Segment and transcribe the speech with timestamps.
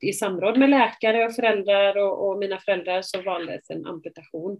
[0.00, 4.58] i samråd med läkare och föräldrar och, och mina föräldrar så valdes en amputation.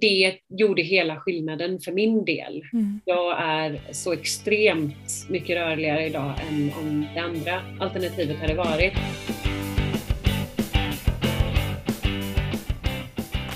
[0.00, 2.62] Det gjorde hela skillnaden för min del.
[2.72, 3.00] Mm.
[3.04, 8.92] Jag är så extremt mycket rörligare idag än om det andra alternativet hade varit.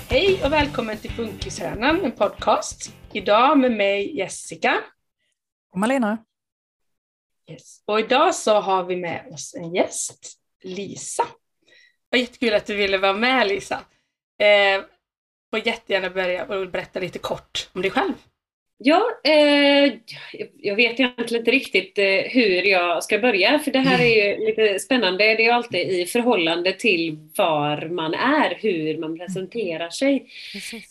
[0.09, 2.93] Hej och välkommen till Funkishörnan, en podcast.
[3.13, 4.75] Idag med mig Jessica.
[5.71, 6.17] Och Malena.
[7.49, 7.83] Yes.
[7.85, 11.27] Och idag så har vi med oss en gäst, Lisa.
[12.09, 13.75] Vad jättekul att du ville vara med Lisa.
[14.39, 14.85] Eh,
[15.49, 18.13] får jättegärna börja och berätta lite kort om dig själv.
[18.77, 19.93] Ja, eh,
[20.57, 24.45] jag vet egentligen inte riktigt eh, hur jag ska börja, för det här är ju
[24.45, 25.23] lite spännande.
[25.23, 30.25] Det är ju alltid i förhållande till var man är, hur man presenterar sig.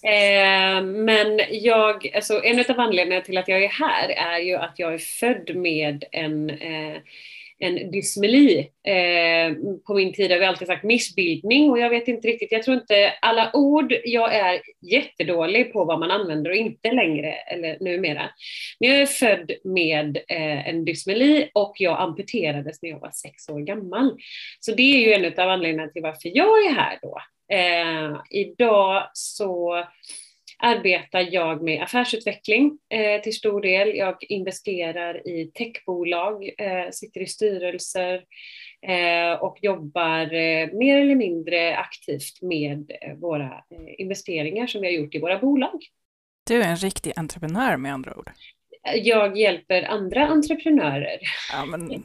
[0.02, 4.75] Eh, men jag, alltså en av anledningarna till att jag är här är ju att
[4.77, 6.97] jag är född med en eh,
[7.62, 8.59] en dysmeli.
[8.84, 9.55] Eh,
[9.87, 12.77] på min tid har vi alltid sagt missbildning och jag vet inte riktigt, jag tror
[12.77, 18.31] inte alla ord, jag är jättedålig på vad man använder och inte längre, eller numera.
[18.81, 23.48] Men jag är född med eh, en dysmeli och jag amputerades när jag var sex
[23.48, 24.17] år gammal.
[24.61, 27.19] Så det är ju en av anledningarna till varför jag är här då.
[27.53, 29.84] Eh, idag så
[30.62, 33.96] arbetar jag med affärsutveckling eh, till stor del.
[33.96, 38.24] Jag investerar i techbolag, eh, sitter i styrelser
[38.86, 44.86] eh, och jobbar eh, mer eller mindre aktivt med eh, våra eh, investeringar som vi
[44.86, 45.83] har gjort i våra bolag.
[46.48, 48.30] Du är en riktig entreprenör med andra ord.
[48.94, 51.18] Jag hjälper andra entreprenörer.
[51.52, 51.90] Ja, men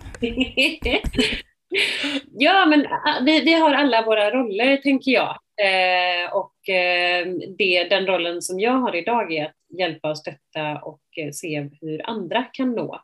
[2.32, 5.38] ja, men ah, vi, vi har alla våra roller, tänker jag.
[5.62, 10.82] Eh, och eh, det, den rollen som jag har idag är att hjälpa och stötta
[10.82, 13.02] och eh, se hur andra kan nå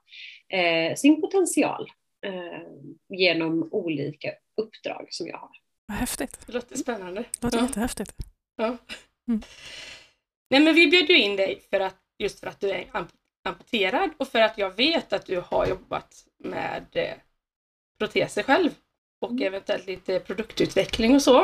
[0.50, 1.88] eh, sin potential
[2.25, 2.61] eh,
[3.09, 5.50] genom olika uppdrag som jag har.
[5.88, 6.39] vad häftigt.
[6.48, 7.22] Det låter spännande.
[7.39, 7.64] Det låter Ja.
[7.64, 8.14] jättehäftigt.
[8.58, 8.77] Ja.
[9.27, 9.42] Mm.
[10.50, 13.14] Nej, men vi bjöd ju in dig för att, just för att du är amp-
[13.45, 17.14] amputerad och för att jag vet att du har jobbat med eh,
[18.08, 18.69] proteser själv
[19.21, 19.43] och Mm.
[19.43, 21.39] eventuellt lite produktutveckling och så.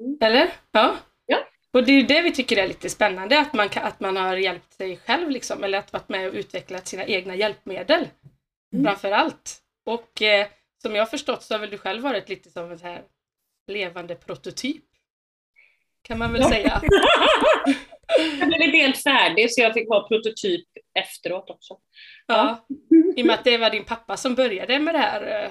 [0.00, 0.18] Mm.
[0.20, 0.52] Eller?
[0.72, 0.96] Ja.
[1.26, 1.38] Ja.
[1.72, 4.36] Och det är det vi tycker är lite spännande, att man, kan, att man har
[4.36, 8.08] hjälpt sig själv liksom, eller att varit med och utvecklat sina egna hjälpmedel.
[8.72, 8.84] Mm.
[8.84, 9.58] Framför allt.
[9.86, 10.46] Och eh,
[10.82, 13.02] som jag har förstått så har väl du själv varit lite som en här
[13.72, 14.84] levande prototyp.
[16.02, 16.48] Kan man väl Ja.
[16.50, 16.80] säga.
[18.38, 20.66] Jag blev inte helt färdig så jag fick vara prototyp
[20.98, 21.76] efteråt också.
[22.26, 22.66] Ja.
[23.16, 25.50] I och med att det var din pappa som började med det här, eh.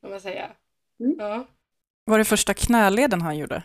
[0.00, 0.50] Kan man säga.
[1.00, 1.16] Mm.
[1.18, 1.46] Ja.
[2.04, 3.62] Var det första knäleden han gjorde?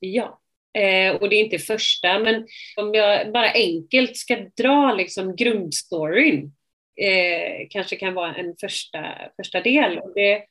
[0.00, 0.40] Ja,
[0.78, 2.46] eh, och det är inte första, men
[2.76, 6.52] om jag bara enkelt ska dra liksom grundstoryn,
[7.00, 9.98] eh, kanske kan vara en första, första del.
[9.98, 10.44] Och det,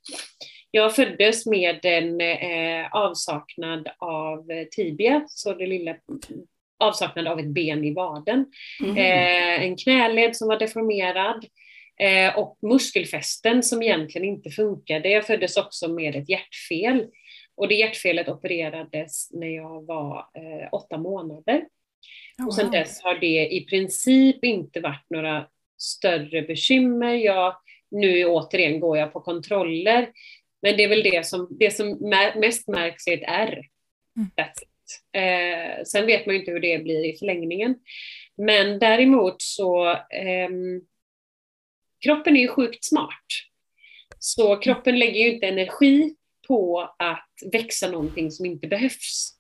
[0.72, 5.96] jag föddes med en eh, avsaknad av tibia, så det lilla
[6.80, 8.46] avsaknad av ett ben i vaden.
[8.84, 8.98] Mm.
[8.98, 11.46] Eh, en knäled som var deformerad
[12.00, 15.10] eh, och muskelfästen som egentligen inte funkade.
[15.10, 17.08] Jag föddes också med ett hjärtfel
[17.56, 21.66] och det hjärtfelet opererades när jag var eh, åtta månader.
[22.38, 27.14] Oh, Och sedan dess har det i princip inte varit några större bekymmer.
[27.14, 27.56] Jag,
[27.92, 30.10] nu återigen går jag på kontroller,
[30.62, 31.98] men det är väl det som, det som
[32.36, 33.66] mest märks är ett R.
[34.18, 34.30] Mm.
[34.38, 34.70] That's it.
[35.12, 37.76] Eh, sen vet man ju inte hur det blir i förlängningen.
[38.38, 40.82] Men däremot så, ehm,
[42.04, 43.26] kroppen är ju sjukt smart.
[44.20, 46.16] Så kroppen lägger ju inte energi
[46.48, 49.34] på att växa någonting som inte behövs.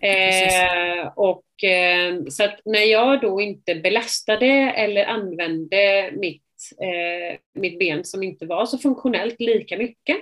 [0.00, 0.54] Precis.
[0.54, 4.46] Eh, och, eh, så att när jag då inte belastade
[4.76, 6.42] eller använde mitt,
[6.80, 10.16] eh, mitt ben som inte var så funktionellt lika mycket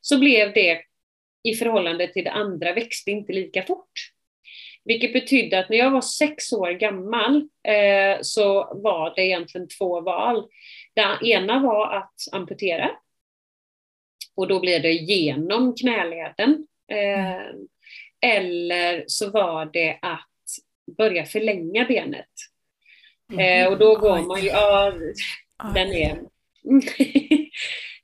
[0.00, 0.80] så blev det
[1.42, 3.92] i förhållande till det andra växte inte lika fort.
[4.84, 7.36] Vilket betydde att när jag var sex år gammal
[7.68, 10.44] eh, så var det egentligen två val.
[10.98, 12.90] Det ena var att amputera.
[14.36, 16.66] Och då blir det genom knäleden.
[16.92, 17.42] Eh,
[18.20, 20.28] eller så var det att
[20.96, 22.26] börja förlänga benet.
[23.38, 24.92] Eh, och då går man ju, ja,
[25.74, 26.18] den är,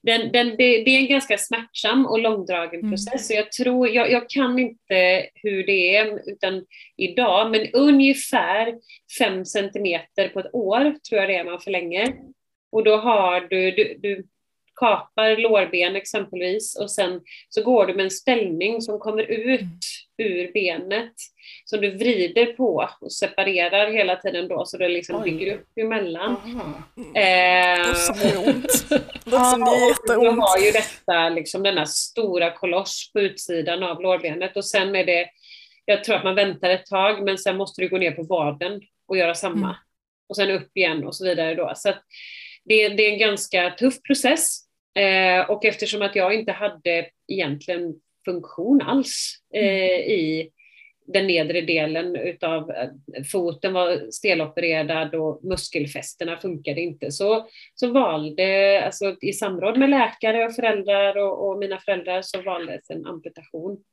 [0.03, 2.91] den, den, det, det är en ganska smärtsam och långdragen Mm.
[2.91, 3.27] process.
[3.27, 6.65] Så jag, tror, jag, jag kan inte hur det är utan
[6.97, 8.75] idag, men ungefär
[9.19, 12.15] fem centimeter på ett år tror jag det är man förlänger.
[12.75, 14.25] Och då har du, du, du
[14.81, 19.85] kapar lårben exempelvis och sen så går du med en ställning som kommer ut
[20.19, 21.13] ur benet
[21.65, 25.31] som du vrider på och separerar hela tiden då så det liksom Oj.
[25.31, 26.37] bygger upp emellan.
[26.97, 28.87] Eh, Det som gör ont.
[29.25, 29.57] Ja,
[30.17, 30.25] och.
[30.25, 35.05] Du har ju detta, liksom denna stora koloss på utsidan av lårbenet och sen är
[35.05, 35.29] det,
[35.85, 38.81] jag tror att man väntar ett tag men sen måste du gå ner på vaden
[39.09, 39.69] och göra samma.
[39.69, 39.77] Mm.
[40.29, 41.73] Och sen upp igen och så vidare då.
[41.77, 42.03] Så att
[42.65, 44.61] det, det är en ganska tuff process.
[44.99, 47.95] Eh, och eftersom att jag inte hade egentligen
[48.25, 50.51] funktion alls eh, i
[51.07, 52.89] den nedre delen utav eh,
[53.33, 57.11] foten var stelopererad och muskelfästena funkade inte.
[57.11, 62.43] Så, så valde, alltså i samråd med läkare och föräldrar och, och mina föräldrar så
[62.43, 63.85] valdes en amputation.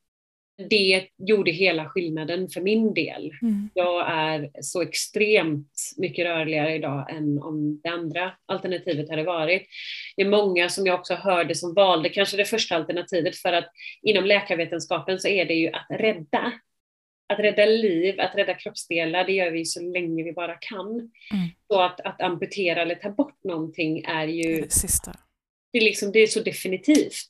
[0.69, 3.31] Det gjorde hela skillnaden för min del.
[3.41, 3.69] Mm.
[3.73, 9.67] Jag är så extremt mycket rörligare idag än om det andra alternativet hade varit.
[10.15, 13.69] Det är många som jag också hörde som valde kanske det första alternativet för att
[14.01, 16.51] inom läkarvetenskapen så är det ju att rädda.
[17.33, 21.11] Att rädda liv, att rädda kroppsdelar, det gör vi så länge vi bara kan.
[21.67, 25.15] Så att, att amputera eller ta bort någonting är ju Det sista.
[25.73, 27.27] det är, liksom, det är så definitivt.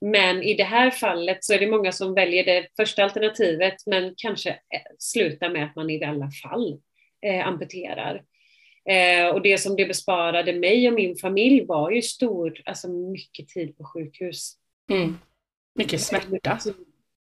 [0.00, 4.14] Men i det här fallet så är det många som väljer det första alternativet men
[4.16, 6.80] kanske eh, slutar med att man i alla fall
[7.26, 8.22] eh, amputerar.
[8.88, 13.48] Eh, och det som det besparade mig och min familj var ju stor, alltså mycket
[13.48, 14.52] tid på sjukhus.
[14.90, 15.18] Mm.
[15.74, 16.58] Mycket smärta.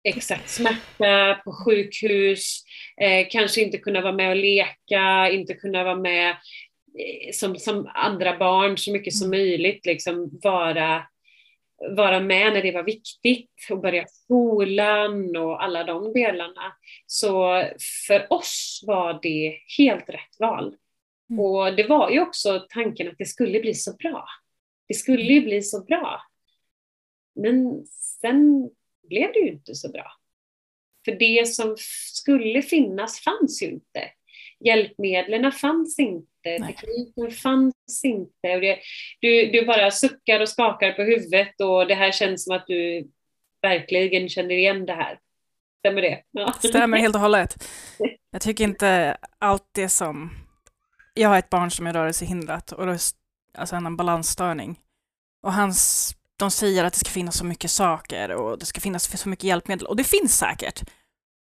[0.04, 2.63] Exakt, smärta på sjukhus,
[3.01, 7.89] eh, kanske inte kunna vara med och leka, inte kunna vara med eh, som, som
[7.94, 11.04] andra barn så mycket som möjligt, liksom vara,
[11.77, 16.75] vara med när det var viktigt och börja skolan och alla de delarna.
[17.06, 17.63] Så
[18.07, 20.75] för oss var det helt rätt val.
[21.30, 21.39] Mm.
[21.39, 24.25] Och det var ju också tanken att det skulle bli så bra.
[24.88, 26.22] Det skulle ju bli så bra.
[27.36, 27.86] Men
[28.22, 28.69] sen
[29.10, 30.12] blev det ju inte så bra.
[31.06, 31.75] För det som
[32.13, 34.12] skulle finnas fanns ju inte.
[34.60, 36.60] Hjälpmedlen fanns inte, Nej.
[36.75, 38.56] tekniken fanns inte.
[38.56, 38.80] Och det,
[39.19, 43.07] du, du bara suckar och skakar på huvudet och det här känns som att du
[43.62, 45.19] verkligen känner igen det här.
[45.80, 46.24] Stämmer det?
[46.31, 46.54] Ja.
[46.54, 47.68] Stämmer helt och hållet.
[48.31, 50.30] Jag tycker inte allt det som...
[51.13, 53.12] Jag har ett barn som är rörelsehindrat och s-
[53.58, 54.80] alltså en balansstörning.
[55.44, 59.22] Och hans, de säger att det ska finnas så mycket saker och det ska finnas
[59.22, 59.86] så mycket hjälpmedel.
[59.88, 60.81] Och det finns säkert.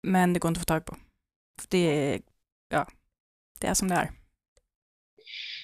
[0.03, 0.97] Men det går inte att få tag på.
[1.69, 1.79] Det,
[2.15, 2.21] är-
[2.69, 2.87] ja,
[3.61, 4.11] det är som det är.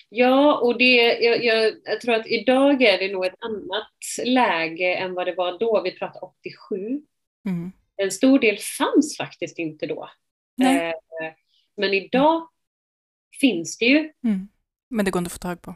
[0.08, 4.94] Ja, och det, jag, jag, jag tror att idag är det nog ett annat läge
[4.94, 5.82] än vad det var då.
[5.82, 7.02] Vi pratar 87.
[7.46, 7.72] Mm.
[7.96, 10.10] En stor del fanns faktiskt inte då.
[10.62, 10.94] Eh,
[11.76, 12.48] men idag
[13.40, 14.48] finns det ju, Mm.
[14.88, 15.74] Men det går inte att få tag på.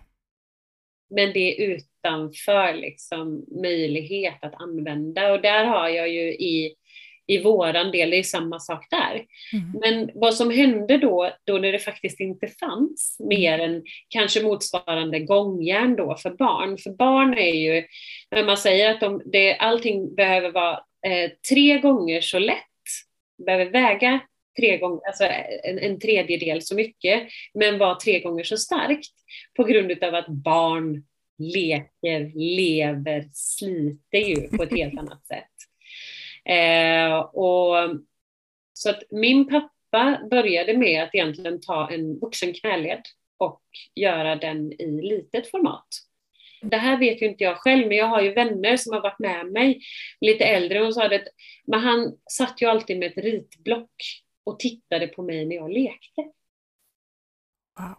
[1.11, 5.33] men det är utanför liksom, möjlighet att använda.
[5.33, 6.75] Och där har jag ju i,
[7.27, 9.25] i våran del, det är samma sak där.
[9.53, 9.73] Mm.
[9.81, 15.21] Men vad som hände då, då när det faktiskt inte fanns mer än kanske motsvarande
[15.21, 16.79] gångjärn då för barn.
[16.79, 17.85] För barn är ju,
[18.31, 20.75] när man säger att de, det, allting behöver vara
[21.07, 22.57] eh, tre gånger så lätt,
[23.47, 24.21] behöver väga
[24.57, 25.25] tre gånger, alltså
[25.65, 29.13] en, en tredjedel så mycket, men vara tre gånger så starkt
[29.57, 31.05] på grund av att barn
[31.39, 35.56] leker, lever, sliter ju på ett helt annat sätt.
[36.49, 37.75] Eh, och,
[38.73, 43.03] så att min pappa började med att egentligen ta en vuxen knäled
[43.39, 43.63] och
[43.95, 45.89] göra den i litet format.
[46.63, 49.19] Det här vet ju inte jag själv, men jag har ju vänner som har varit
[49.19, 49.81] med mig,
[50.21, 51.29] lite äldre, och sa att
[51.67, 53.93] men han satt ju alltid med ett ritblock
[54.45, 56.23] och tittade på mig när jag lekte.
[57.79, 57.97] Wow.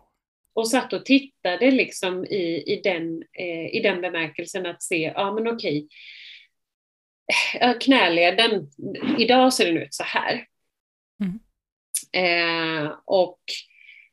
[0.53, 5.33] Och satt och tittade liksom i, i, den, eh, i den bemärkelsen att se, ja
[5.33, 5.87] men okej,
[7.81, 8.67] knäleden,
[9.17, 10.45] idag ser den ut så här.
[11.21, 11.39] Mm.
[12.13, 13.39] Eh, och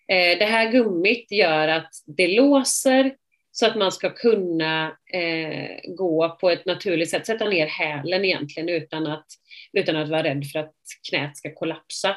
[0.08, 3.14] eh, det här gummit gör att det låser
[3.56, 8.68] så att man ska kunna eh, gå på ett naturligt sätt, sätta ner hälen egentligen
[8.68, 9.26] utan att,
[9.72, 10.74] utan att vara rädd för att
[11.10, 12.16] knät ska kollapsa.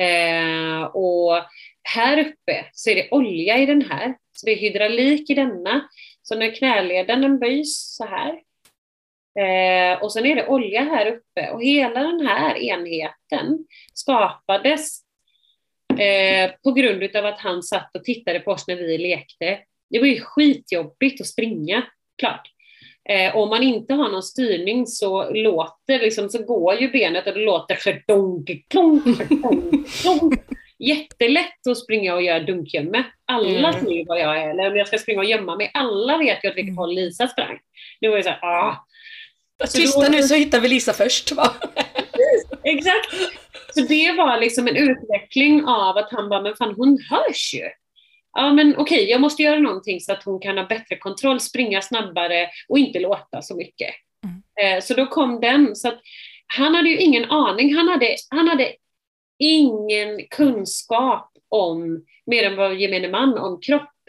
[0.00, 1.44] Eh, och
[1.82, 5.88] här uppe så är det olja i den här, så det är hydraulik i denna.
[6.22, 8.40] Så när knäleden den böjs så här
[9.38, 13.58] Eh, och sen är det olja här uppe och hela den här enheten
[13.94, 15.00] skapades
[15.98, 19.58] eh, på grund av att han satt och tittade på oss när vi lekte.
[19.90, 21.82] Det var ju skitjobbigt att springa,
[22.18, 22.48] klart.
[23.08, 27.34] Eh, om man inte har någon styrning så låter liksom, så går ju benet och
[27.34, 30.40] det låter skedonk, klonk, skedonk, klonk.
[30.78, 33.04] Jättelätt att springa och göra dunkgömme.
[33.24, 33.72] Alla Mm.
[33.84, 35.70] ser vad jag är, eller om jag ska springa och gömma mig.
[35.74, 37.58] Alla vet ju åt vilket håll Lisa sprang.
[38.00, 38.86] Det var ju så här, ah,
[39.72, 41.54] Tysta nu så hittar vi Lisa först va?
[42.64, 43.14] Exakt.
[43.74, 47.64] Så det var liksom en utveckling av att han bara, men fan hon hörs ju.
[48.32, 51.82] Ja men okej, jag måste göra någonting så att hon kan ha bättre kontroll, springa
[51.82, 53.94] snabbare och inte låta så mycket.
[54.24, 54.76] Mm.
[54.76, 55.76] Eh, så då kom den.
[55.76, 56.00] Så att
[56.46, 58.72] han hade ju ingen aning, han hade, han hade
[59.38, 63.60] ingen kunskap om, mer än vad gemene man, om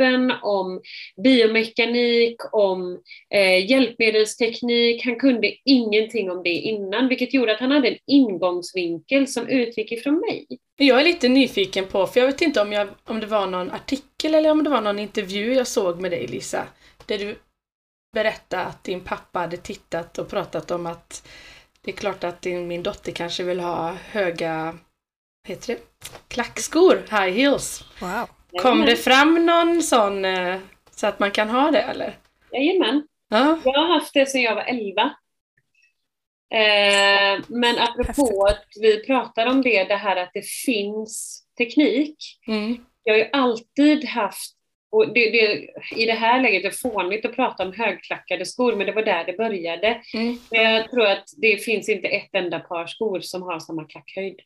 [0.02, 0.82] kroppen, om
[1.24, 3.02] biomekanik, om
[3.34, 5.06] eh, hjälpmedelsteknik.
[5.06, 9.92] Han kunde ingenting om det innan, vilket gjorde att han hade en ingångsvinkel som utgick
[9.92, 10.48] ifrån mig.
[10.78, 13.72] Jag är lite nyfiken på, för jag vet inte om, jag, om det var någon
[13.72, 16.68] artikel eller om det var någon intervju jag såg med dig Lisa,
[17.06, 17.36] där du
[18.14, 21.28] berättade att din pappa hade tittat och pratat om att
[21.82, 24.78] det är klart att din, min dotter kanske vill ha höga
[25.48, 25.82] heter det?
[26.28, 27.84] Klackskor, high heels.
[28.00, 28.28] Wow.
[28.60, 30.60] Kom det fram någon sån eh,
[30.92, 32.18] så att man kan ha det eller?
[32.52, 33.08] Jajamän.
[33.30, 33.60] Ja.
[33.66, 35.02] Jag har haft det sedan jag var 11.
[36.54, 42.18] Eh, men apropå att vi pratar om det, det här att det finns teknik.
[42.48, 42.78] Mm.
[43.04, 44.56] Jag har ju alltid haft,
[44.92, 45.70] och det, det,
[46.02, 49.04] i det här läget är det fånigt att prata om högklackade skor, men det var
[49.04, 50.02] där det började.
[50.14, 50.38] Mm.
[50.50, 54.40] Jag tror att det finns inte ett enda par skor som har samma klackhöjd.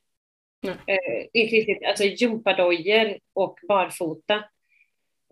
[0.70, 4.44] Eh, alltså gympadojor och barfota.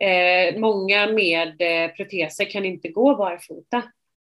[0.01, 3.83] Eh, många med eh, proteser kan inte gå barfota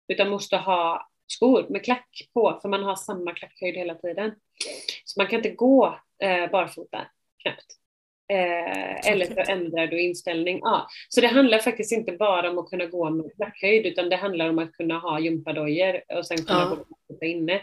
[0.08, 4.34] utan måste ha skor med klack på för man har samma klackhöjd hela tiden.
[5.04, 7.06] Så man kan inte gå eh, barfota
[7.42, 7.76] knappt.
[8.32, 10.58] Eh, eller så ändrar du inställning.
[10.62, 10.88] Ja.
[11.08, 14.48] Så det handlar faktiskt inte bara om att kunna gå med klackhöjd utan det handlar
[14.48, 17.16] om att kunna ha gympadojor och sen kunna ja.
[17.18, 17.60] gå inne.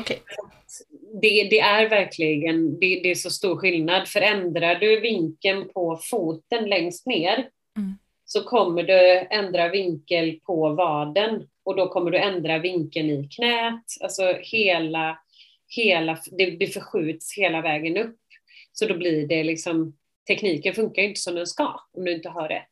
[0.00, 0.16] Okay.
[1.22, 4.08] Det, det, är verkligen det, det, är så stor skillnad.
[4.08, 7.94] Förändrar du vinkeln på foten längst ner mm.
[8.24, 13.84] så kommer du ändra vinkel på vaden och då kommer du ändra vinkeln i knät.
[14.00, 15.18] Alltså hela,
[15.68, 18.16] hela det, det förskjuts hela vägen upp.
[18.72, 19.96] Så då blir det liksom
[20.26, 22.68] tekniken funkar inte som den ska om du inte har rätt.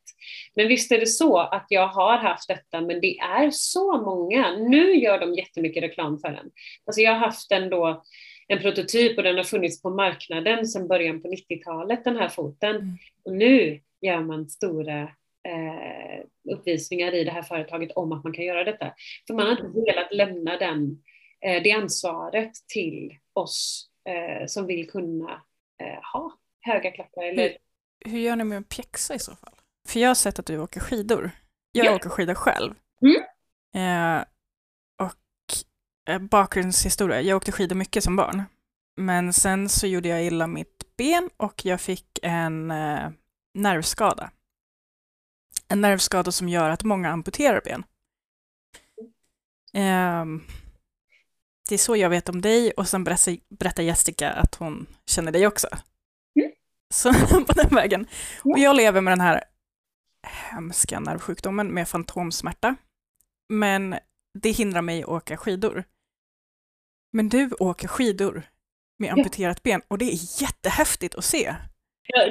[0.57, 4.57] Men visst är det så att jag har haft detta, men det är så många.
[4.57, 6.51] Nu gör de jättemycket reklam för den.
[6.87, 8.03] Alltså jag har haft en, då,
[8.49, 12.77] en prototyp och den har funnits på marknaden sedan början på 90-talet, den här foten.
[12.77, 12.97] Mm.
[13.25, 15.03] Och nu gör man stora
[15.49, 18.95] eh, uppvisningar i det här företaget om att man kan göra detta.
[19.27, 21.03] För man har inte velat lämna den,
[21.41, 25.43] eh, det ansvaret till oss eh, som vill kunna
[25.83, 26.33] eh, ha
[26.65, 27.23] höga klackar.
[27.23, 27.43] Eller...
[27.43, 29.55] Hur, hur gör ni med att pjäxa i så fall?
[29.89, 31.31] För jag har sett att du åker skidor.
[31.73, 31.95] Jag ja.
[31.95, 32.75] åker skidor själv.
[33.03, 33.23] Mm.
[33.75, 34.25] Eh,
[34.99, 35.55] och
[36.09, 38.43] eh, bakgrundshistoria, jag åkte skidor mycket som barn.
[38.97, 43.11] Men sen så gjorde jag illa mitt ben och jag fick en eh,
[43.55, 44.31] nervskada.
[45.69, 47.85] En nervskada som gör att många amputerar ben.
[49.75, 50.25] Eh,
[51.69, 55.47] det är så jag vet om dig och sen berättar Jessica att hon känner dig
[55.47, 55.69] också.
[56.95, 57.13] Så
[57.47, 58.07] på den vägen.
[58.43, 59.45] Och jag lever med den här
[60.27, 62.77] hemska nervsjukdomen med fantomsmärta.
[63.49, 63.99] Men
[64.39, 65.85] det hindrar mig att åka skidor.
[67.13, 68.43] Men du åker skidor
[68.99, 71.55] med amputerat ben och det är jättehäftigt att se.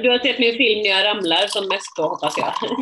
[0.02, 2.54] Du har sett min film när jag ramlar som mest då hoppas jag.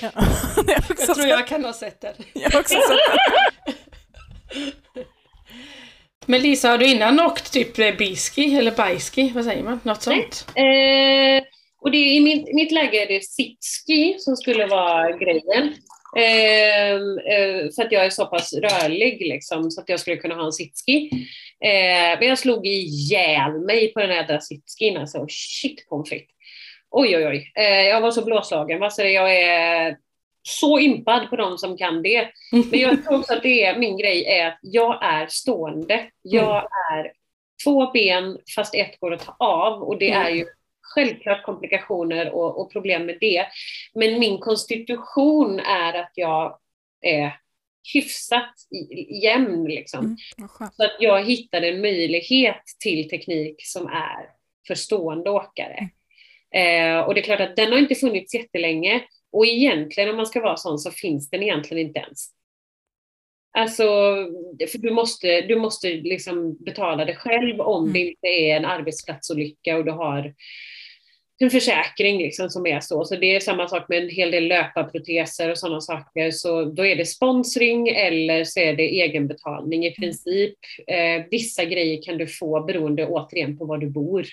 [0.00, 0.10] ja,
[0.66, 2.14] jag, jag tror jag kan ha sett den.
[2.32, 2.98] Jag har också sett
[4.54, 5.04] den.
[6.26, 9.32] Men Lisa, har du innan åkt typ biski eller bajski?
[9.34, 9.80] Vad säger man?
[9.82, 10.46] Något sånt?
[10.54, 11.44] Eh,
[11.80, 15.74] och det, i mitt, mitt läge är det sitski som skulle vara grejen.
[16.16, 16.92] Eh,
[17.34, 20.44] eh, för att jag är så pass rörlig liksom, så att jag skulle kunna ha
[20.44, 21.10] en sitski.
[21.64, 26.28] Eh, men jag slog ihjäl mig på den här sitskin, alltså shit pommes frites.
[26.90, 27.52] Oj, oj, oj.
[27.54, 28.82] Eh, jag var så blåslagen.
[28.82, 29.96] Alltså, jag är
[30.42, 32.28] så impad på de som kan det.
[32.70, 36.10] Men jag tror också att det är, min grej är att jag är stående.
[36.22, 36.64] Jag mm.
[36.92, 37.12] är
[37.64, 40.46] två ben fast ett går att ta av och det är ju
[40.94, 43.46] självklart komplikationer och, och, problem med det.
[43.94, 46.58] Men min konstitution är att jag
[47.00, 47.36] är
[47.94, 48.54] hyfsat
[49.22, 49.64] jämn.
[49.64, 50.04] Liksom.
[50.04, 54.28] Mm, så att jag hittade en möjlighet till teknik som är
[54.66, 55.76] för stående åkare.
[55.76, 55.90] Mm.
[56.54, 59.02] Eh, och det är klart att den har inte funnits jättelänge.
[59.32, 62.28] Och egentligen om man ska vara sån så finns den egentligen inte ens.
[63.58, 63.84] Alltså,
[64.70, 67.92] för du måste, du måste liksom betala det själv om mm.
[67.92, 70.34] det inte är en arbetsplatsolycka och du har
[71.38, 73.04] en försäkring liksom som är så.
[73.04, 76.30] Så det är samma sak med en hel del löparproteser och sådana saker.
[76.30, 79.94] Så då är det sponsring eller så är det egenbetalning i mm.
[79.94, 80.58] princip.
[80.86, 84.26] Eh, vissa grejer kan du få beroende återigen på var du bor.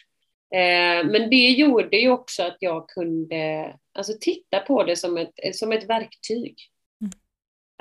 [0.55, 5.55] Eh, men det gjorde ju också att jag kunde alltså, titta på det som ett,
[5.55, 6.55] som ett verktyg.
[7.01, 7.11] Mm.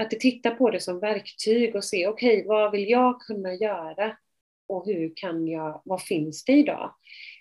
[0.02, 4.16] Att titta på det som verktyg och se, okej, okay, vad vill jag kunna göra
[4.68, 6.94] och hur kan jag, vad finns det idag?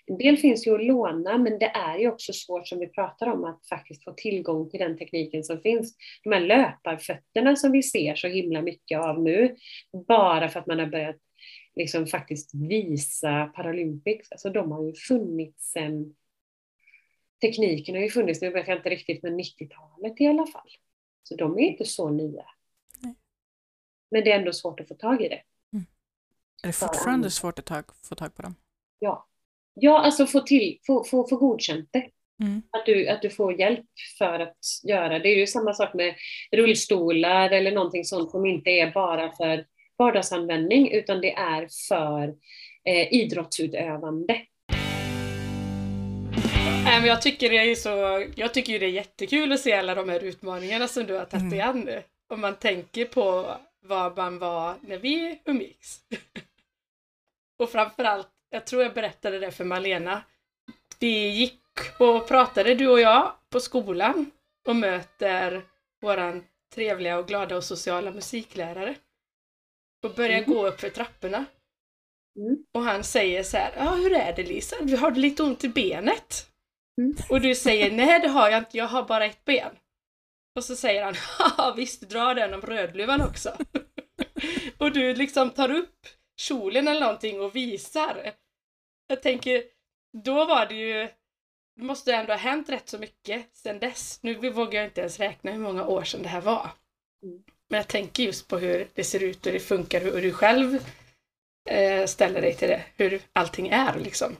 [0.06, 3.26] En del finns ju att låna, men det är ju också svårt som vi pratar
[3.26, 5.96] om att faktiskt få tillgång till den tekniken som finns.
[6.24, 9.56] De här löparfötterna som vi ser så himla mycket av nu,
[10.08, 11.16] bara för att man har börjat
[11.74, 16.14] liksom faktiskt visa Paralympics, alltså de har ju funnits sen
[17.40, 20.70] tekniken har ju funnits, nu vet jag inte riktigt, men 90-talet i alla fall.
[21.22, 22.44] Så de är inte så nya.
[22.98, 23.14] Nej.
[24.10, 25.42] Men det är ändå svårt att få tag i det.
[26.62, 28.54] Är det fortfarande svårt att ta, få tag på dem?
[28.98, 29.28] Ja.
[29.74, 32.10] Ja, alltså få, till, få, få, få godkänt det.
[32.42, 32.62] Mm.
[32.70, 33.86] Att, du, att du får hjälp
[34.18, 35.18] för att göra.
[35.18, 36.14] Det är ju samma sak med
[36.52, 39.66] rullstolar eller någonting sånt som inte är bara för
[39.98, 42.34] vardagsanvändning utan det är för
[42.84, 44.40] eh, idrottsutövande.
[47.06, 50.24] Jag tycker det är så, jag tycker det är jättekul att se alla de här
[50.24, 51.50] utmaningarna som du har tagit Mm.
[51.50, 52.02] dig an nu.
[52.28, 56.00] Om man tänker på vad man var när vi umgicks.
[57.58, 60.22] och framförallt, jag tror jag berättade det för Malena.
[61.00, 61.60] Vi gick
[61.98, 64.30] och pratade du och jag på skolan
[64.68, 65.62] och möter
[66.02, 68.94] våran trevliga och glada och sociala musiklärare.
[70.04, 70.50] Och börjar Mm.
[70.50, 71.44] gå upp för trapporna.
[72.38, 72.64] Mm.
[72.74, 74.76] Och han säger så här, ja hur är det Lisa?
[74.82, 76.50] Du har du lite ont i benet?
[77.00, 77.16] Mm.
[77.30, 79.76] Och du säger, nej det har jag inte, jag har bara ett ben.
[80.56, 83.56] Och så säger han, haha visst dra den om Rödluvan också.
[84.78, 86.06] och du liksom tar upp
[86.40, 88.32] kjolen eller någonting och visar.
[89.06, 89.62] Jag tänker,
[90.24, 91.08] då var det ju,
[91.76, 94.22] det måste ändå ha hänt rätt så mycket sedan dess.
[94.22, 96.70] Nu vågar jag inte ens räkna hur många år sedan det här var.
[97.22, 97.42] Mm.
[97.68, 100.78] Men jag tänker just på hur det ser ut och det funkar hur du själv
[101.70, 102.82] eh, ställer dig till det.
[102.96, 104.36] Hur allting är liksom.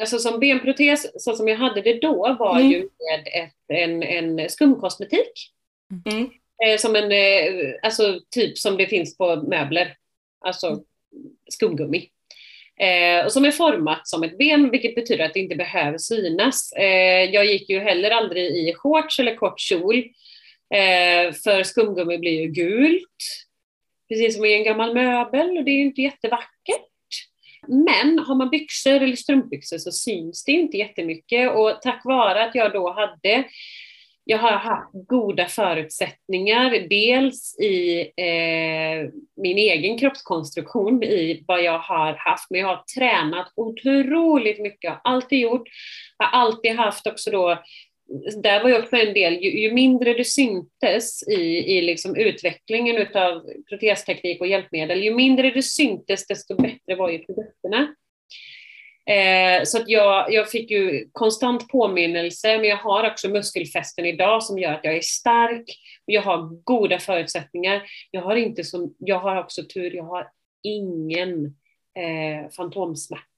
[0.00, 2.70] Alltså som benprotes, så som jag hade det då, var Mm.
[2.70, 5.50] ju med ett, en, en skumkosmetik.
[6.06, 6.30] Mm.
[6.66, 9.96] Eh, som en, eh, alltså typ som det finns på möbler.
[10.46, 10.82] Alltså
[11.50, 12.08] skumgummi.
[12.80, 16.72] Eh, och som är format som ett ben, vilket betyder att det inte behöver synas.
[16.72, 20.04] Eh, jag gick ju heller aldrig i shorts eller kort kjol.
[20.74, 23.46] Eh, för skumgummi blir ju gult.
[24.08, 26.88] Precis som i en gammal möbel och det är ju inte jättevackert.
[27.68, 32.54] Men har man byxor eller strumpbyxor så syns det inte jättemycket och tack vare att
[32.54, 33.44] jag då hade
[34.24, 42.12] jag har haft goda förutsättningar, dels i eh, min egen kroppskonstruktion, i vad jag har
[42.12, 45.68] haft, men jag har tränat otroligt mycket, jag har alltid gjort,
[46.18, 47.62] jag har alltid haft också då
[48.42, 53.06] där var ju också en del, ju, ju mindre det syntes i, i liksom utvecklingen
[53.14, 57.94] av protesteknik och hjälpmedel, ju mindre det syntes desto bättre var ju produkterna.
[59.06, 64.42] Eh, så att jag, jag fick ju konstant påminnelse, men jag har också muskelfästen idag
[64.42, 65.64] som gör att jag är stark
[66.06, 67.82] och jag har goda förutsättningar.
[68.10, 70.28] Jag har inte som, jag har också tur, jag har
[70.62, 71.44] ingen
[71.96, 73.33] eh, fantomsmärta.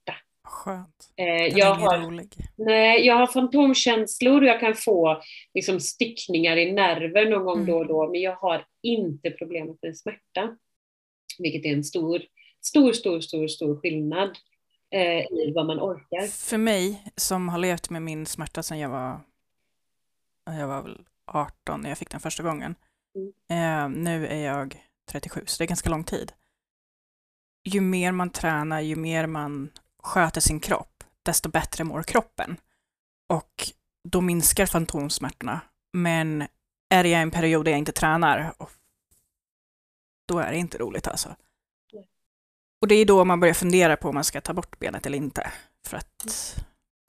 [0.47, 1.09] Skönt.
[1.15, 2.35] Eh, Den jag har rolig.
[2.55, 5.21] Nej, jag har fantomkänslor och jag kan få
[5.53, 7.67] liksom, stickningar i nerver någon gång Mm.
[7.67, 10.57] då och då, men jag har inte problemet med smärta.
[11.39, 12.21] Vilket är en stor,
[12.61, 14.37] stor, stor, stor, stor skillnad
[14.91, 16.27] eh, i vad man orkar.
[16.27, 19.19] För mig som har levt med min smärta sedan jag var,
[20.45, 22.75] jag var väl 18 när jag fick den första gången.
[23.49, 24.75] Eh, nu är jag
[25.11, 26.31] 37, så det är ganska lång tid.
[27.63, 29.69] Ju mer man tränar, ju mer man
[30.07, 32.57] sköter sin kropp, desto bättre mår kroppen.
[33.29, 33.69] Och
[34.09, 35.61] då minskar fantomsmärtorna.
[35.93, 36.41] Men
[36.89, 38.71] är jag i en period där jag inte tränar, och
[40.27, 41.35] då är det inte roligt alltså.
[42.81, 45.17] Och det är då man börjar fundera på om man ska ta bort benet eller
[45.17, 45.51] inte.
[45.85, 46.59] För att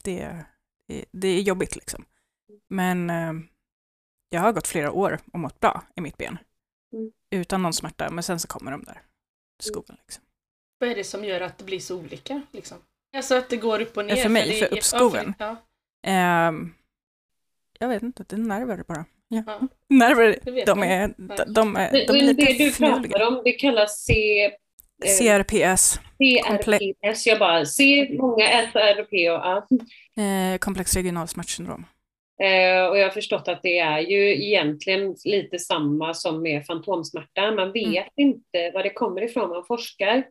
[0.05, 0.45] det,
[0.89, 2.05] det, det är jobbigt liksom.
[2.69, 3.33] Men eh,
[4.29, 6.39] jag har gått flera år och mått bra i mitt ben.
[6.93, 7.13] Mm.
[7.31, 9.03] Utan någon smärta, men sen så kommer de där
[9.59, 9.97] skoven.
[10.03, 10.25] Liksom.
[10.79, 12.43] Vad är det som gör att det blir så olika?
[12.51, 12.79] Liksom?
[13.17, 14.17] Alltså att det går upp och ner?
[14.17, 15.35] För mig, det, för uppskoven.
[15.39, 15.57] Ja,
[16.07, 16.75] Ehm,
[17.79, 19.05] jag vet inte, det är nerver bara.
[19.29, 19.43] Ja.
[19.47, 22.65] ja, Nerver, det vet de är, de, de är, Men, de är men det lite
[22.65, 24.13] du pratar om, det kallas C,
[24.45, 24.51] eh,
[25.19, 27.27] CRPS, CRPS.
[27.27, 29.67] Jag bara, C, många S R P och A.
[30.23, 31.87] eh, komplex regional smärtsyndrom.
[32.43, 37.51] Eh, och jag har förstått att det är ju egentligen lite samma som med fantomsmärta.
[37.51, 38.05] Man vet Mm.
[38.17, 40.25] inte var det kommer ifrån, man forskar.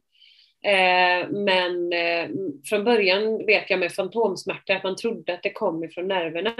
[0.63, 2.30] Eh, men eh,
[2.70, 6.56] från början vet jag med fantomsmärta att man trodde att det kom ifrån nerverna.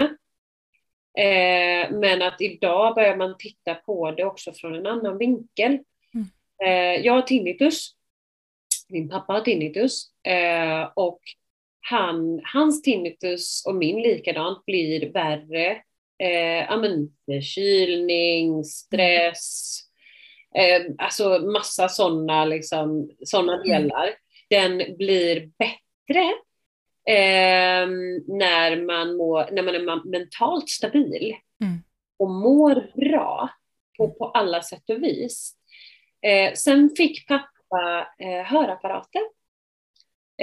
[1.18, 5.78] Eh, men att idag börjar man titta på det också från en annan vinkel.
[6.14, 7.02] Mm.
[7.04, 7.94] Jag har tinnitus.
[8.88, 10.10] Min pappa har tinnitus.
[10.94, 11.20] Och
[11.80, 15.82] han, hans tinnitus och min likadant blir värre.
[16.18, 19.80] Eh, ja, men, förkylning, stress,
[20.54, 24.10] eh, alltså massa sådana liksom, såna delar.
[24.50, 26.22] den blir bättre
[27.08, 27.88] eh,
[28.26, 31.78] när, man mår, när man är mentalt stabil Mm.
[32.18, 33.50] och mår bra
[33.98, 35.54] på, på alla sätt och vis.
[36.22, 39.22] Eh, sen fick pappa eh, hörapparater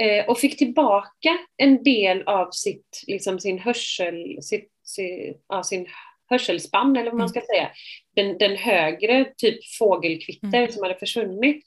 [0.00, 5.86] eh, och fick tillbaka en del av sitt, liksom sin hörsel, sitt, sin, ja, sin
[6.28, 7.70] hörselspann eller vad man ska säga.
[8.16, 10.70] Den, den högre, typ fågelkvitter Mm.
[10.72, 11.64] som hade försvunnit.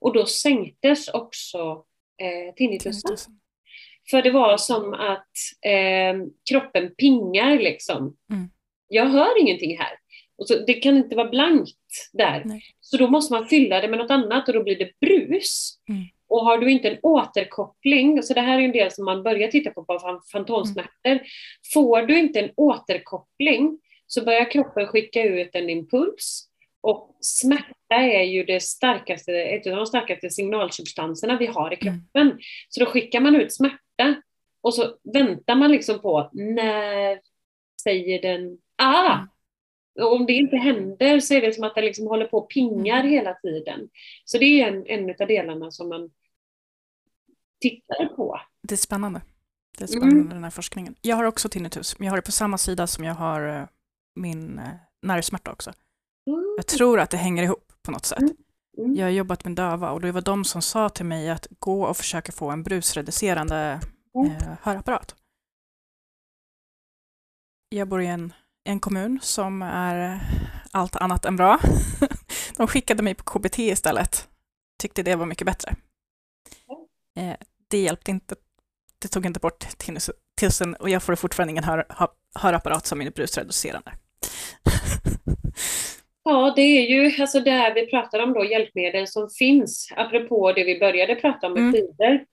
[0.00, 1.84] Och då sänktes också
[2.22, 3.16] eh, tinnitusen.
[4.10, 5.28] För det var som att
[5.66, 8.16] eh, kroppen pingar liksom.
[8.32, 8.50] Mm.
[8.88, 9.92] Jag hör ingenting här.
[10.38, 12.42] Och så, det kan inte vara blankt där.
[12.44, 12.62] Nej.
[12.80, 15.78] Så då måste man fylla det med något annat och då blir det brus.
[15.88, 16.02] Mm.
[16.28, 19.48] Och har du inte en återkoppling, så det här är en del som man börjar
[19.48, 21.20] titta på på fan- fantomsmärtor.
[21.74, 23.78] Får du inte en återkoppling
[24.12, 26.48] så börjar kroppen skicka ut en impuls.
[26.80, 32.38] Och smärta är ju det starkaste, ett av de starkaste signalsubstanserna vi har i kroppen.
[32.68, 34.22] Så då skickar man ut smärta
[34.60, 37.20] och så väntar man liksom på när
[37.82, 39.14] säger den ah!
[39.14, 39.28] Mm.
[40.00, 42.50] Och om det inte händer så är det som att det liksom håller på och
[42.50, 43.10] pingar Mm.
[43.12, 43.88] hela tiden.
[44.24, 46.10] Så det är en, en av delarna som man
[47.60, 48.40] tittar på.
[48.62, 49.20] Det är spännande.
[49.78, 50.00] Det är Mm.
[50.10, 50.94] spännande den här forskningen.
[51.02, 53.64] Jag har också tinnitus, men jag har det på samma sida som jag har eh,
[54.14, 54.68] min eh,
[55.02, 55.72] nervsmärta också.
[56.56, 58.18] Jag tror att det hänger ihop på något sätt.
[58.78, 58.94] Mm.
[58.96, 61.84] Jag har jobbat med döva och det var de som sa till mig att gå
[61.84, 63.80] och försöka få en brusreducerande
[64.14, 64.30] Mm.
[64.32, 65.14] eh, hörapparat.
[67.68, 68.32] Jag bor i en,
[68.64, 70.20] en kommun som är
[70.70, 71.58] allt annat än bra.
[72.56, 74.28] De skickade mig på KBT istället.
[74.78, 75.74] Tyckte det var mycket bättre.
[77.16, 77.36] Eh,
[77.68, 78.34] det hjälpte inte.
[78.98, 81.86] Det tog inte bort tinnitusen och jag får fortfarande ingen hör,
[82.34, 83.92] hörapparat som är brusreducerande.
[86.24, 90.52] Ja, det är ju alltså det här vi pratar om då, hjälpmedel som finns, apropå
[90.52, 91.72] det vi började prata om med Mm.
[91.72, 92.24] tider.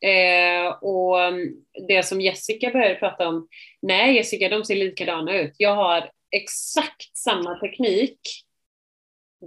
[0.00, 1.48] Eh, och mm,
[1.88, 3.48] det som Jessica började prata om,
[3.82, 5.54] nej Jessica, de ser likadana ut.
[5.58, 8.18] Jag har exakt samma teknik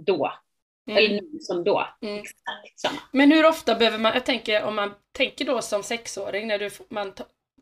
[0.06, 0.32] då,
[0.90, 1.24] eller Mm.
[1.32, 1.88] nu som då.
[2.02, 2.18] Mm.
[2.18, 2.98] Exakt samma.
[3.12, 6.70] Men hur ofta behöver man, jag tänker om man tänker då som sexåring när du,
[6.88, 7.12] man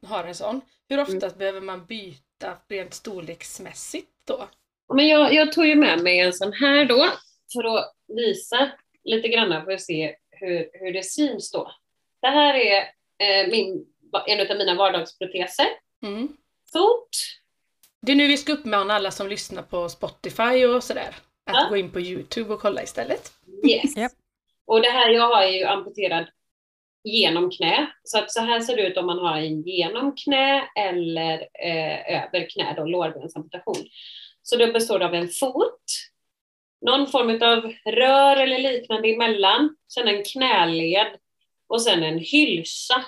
[0.06, 1.38] har en sån, hur ofta Mm.
[1.38, 4.48] behöver man byta rent storleksmässigt då?
[4.94, 7.06] Men jag, jag tog ju med mig en sån här då,
[7.52, 8.70] för att visa
[9.04, 11.72] lite grann för att se hur, hur det syns då.
[12.22, 12.76] Det här är
[13.18, 13.86] eh, min,
[14.26, 15.66] en av mina vardagsproteser.
[16.02, 16.28] Mm.
[16.72, 17.08] Fot,
[18.02, 21.08] Det är nu vi ska uppmana alla som lyssnar på Spotify och sådär
[21.50, 21.66] att Ja.
[21.70, 23.32] gå in på Youtube och kolla istället.
[23.70, 23.96] yes.
[23.96, 24.12] Japp.
[24.66, 26.26] Och det här jag har är ju amputerad
[27.04, 27.86] genom knä.
[28.04, 32.14] Så att så här ser det ut om man har en genom knä eller eh,
[32.24, 33.76] över knä, då lårbensamputation.
[34.48, 35.82] Så det består av en fot,
[36.80, 41.06] någon form av rör eller liknande emellan, sen en knäled
[41.66, 43.04] och sen en hylsa.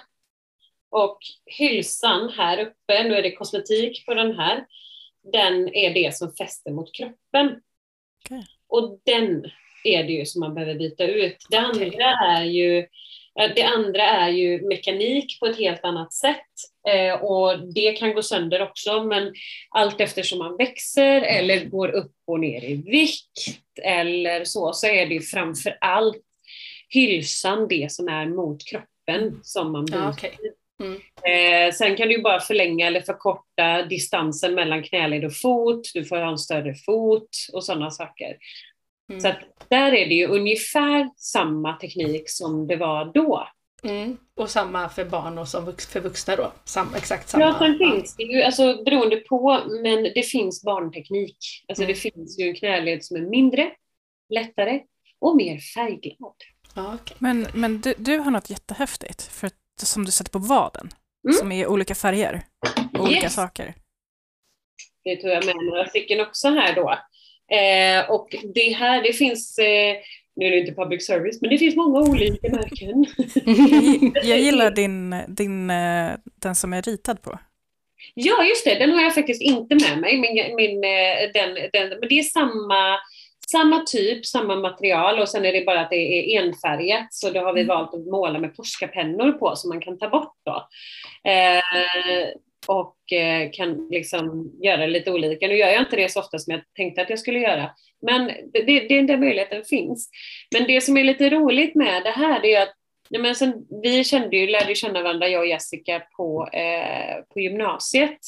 [0.91, 4.67] Och hylsan här uppe, nu är det kosmetik på den här,
[5.33, 7.61] den är det som fäster mot kroppen.
[8.25, 8.45] Okej.
[8.69, 9.51] Och den
[9.85, 11.47] är det ju som man behöver byta ut.
[11.51, 12.87] Det andra är ju
[13.57, 16.47] det andra är ju mekanik på ett helt annat sätt.
[16.89, 19.35] Eh, och det kan gå sönder också, men
[19.71, 25.07] allt eftersom man växer eller går upp och ner i vikt eller så, så är
[25.07, 26.23] det framför allt
[26.89, 29.99] hylsan det som är mot kroppen som man byter.
[29.99, 30.37] Ja, okej.
[31.23, 36.17] Eh, sen kan du bara förlänga eller förkorta distansen mellan knäled och fot, du får
[36.17, 38.37] ha en större fot och sådana saker.
[39.09, 39.21] Mm.
[39.21, 43.49] Så att där är det ju ungefär samma teknik som det var då.
[43.83, 44.17] Mm.
[44.37, 46.53] Och samma för barn och som vux- för vuxna då?
[46.65, 47.45] Samma, exakt samma?
[47.45, 51.39] Ja, sen finns det ju, alltså beroende på, men det finns barnteknik.
[51.69, 51.95] Alltså Mm.
[51.95, 53.71] det finns ju en knäled som är mindre,
[54.35, 54.81] lättare
[55.19, 56.35] och mer färgglad.
[56.75, 57.17] Ja, okej.
[57.19, 60.89] Men, men du, du har något jättehäftigt för att, som du sätter på vaden,
[61.29, 61.37] Mm.
[61.39, 62.43] som är olika färger,
[62.99, 63.35] olika Yes.
[63.35, 63.75] saker.
[65.05, 66.95] Det tog jag med några stycken också här då.
[67.53, 69.97] Eh, och det här, det finns, eh,
[70.37, 73.07] nu är det inte public service, men det finns många olika märken.
[74.29, 76.11] Jag, gillar din, din, eh,
[76.43, 77.39] den som är ritad på.
[78.15, 80.19] Ja, just det, den har jag faktiskt inte med mig.
[80.21, 82.97] Min, min, eh, den, den, men det är samma,
[83.51, 85.97] samma typ, samma material och sen är det bara att det
[86.37, 87.07] är enfärgat.
[87.11, 87.69] Så då har vi Mm.
[87.77, 90.69] valt att måla med Posca-pennor på som man kan ta bort då.
[91.31, 92.29] Eh,
[92.69, 95.49] och eh, kan liksom göra lite olika.
[95.49, 97.71] Nu gör jag inte det så ofta som jag tänkte att jag skulle göra.
[98.03, 100.11] Men det, det, den möjligheten finns.
[100.55, 102.75] Men det som är lite roligt med det här det är att
[103.09, 107.23] ja, men sen, vi kände ju, lärde ju känna varandra, jag och Jessica, på, eh,
[107.35, 108.19] på gymnasiet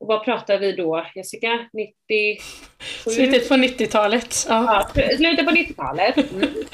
[0.00, 1.68] och vad pratar vi då, Jessica?
[1.72, 3.10] 97?
[3.10, 4.46] Slutet på 90-talet.
[4.48, 4.88] Ja.
[4.94, 6.32] Ja, slutet på 90-talet.
[6.32, 6.48] Mm.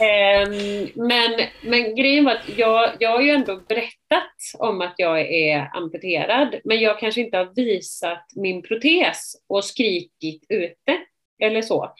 [0.00, 1.30] Ehm, men,
[1.62, 6.54] men grejen var att jag, jag har ju ändå berättat om att jag är amputerad,
[6.64, 10.98] men jag kanske inte har visat min protes och skrikit ute
[11.42, 11.92] eller så.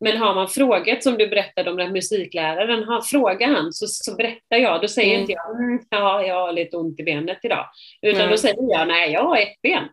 [0.00, 4.16] Men har man frågat, som du berättade om den musikläraren, har frågar han så, så
[4.16, 5.20] berättar jag, då säger Mm.
[5.20, 7.66] inte jag mm, ja, jag har lite ont i benet idag,
[8.02, 8.30] utan Nej.
[8.30, 9.84] då säger jag nej, jag har ett ben.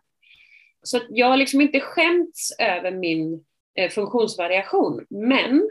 [0.83, 5.69] Så jag har liksom inte skämts över min eh, funktionsvariation, men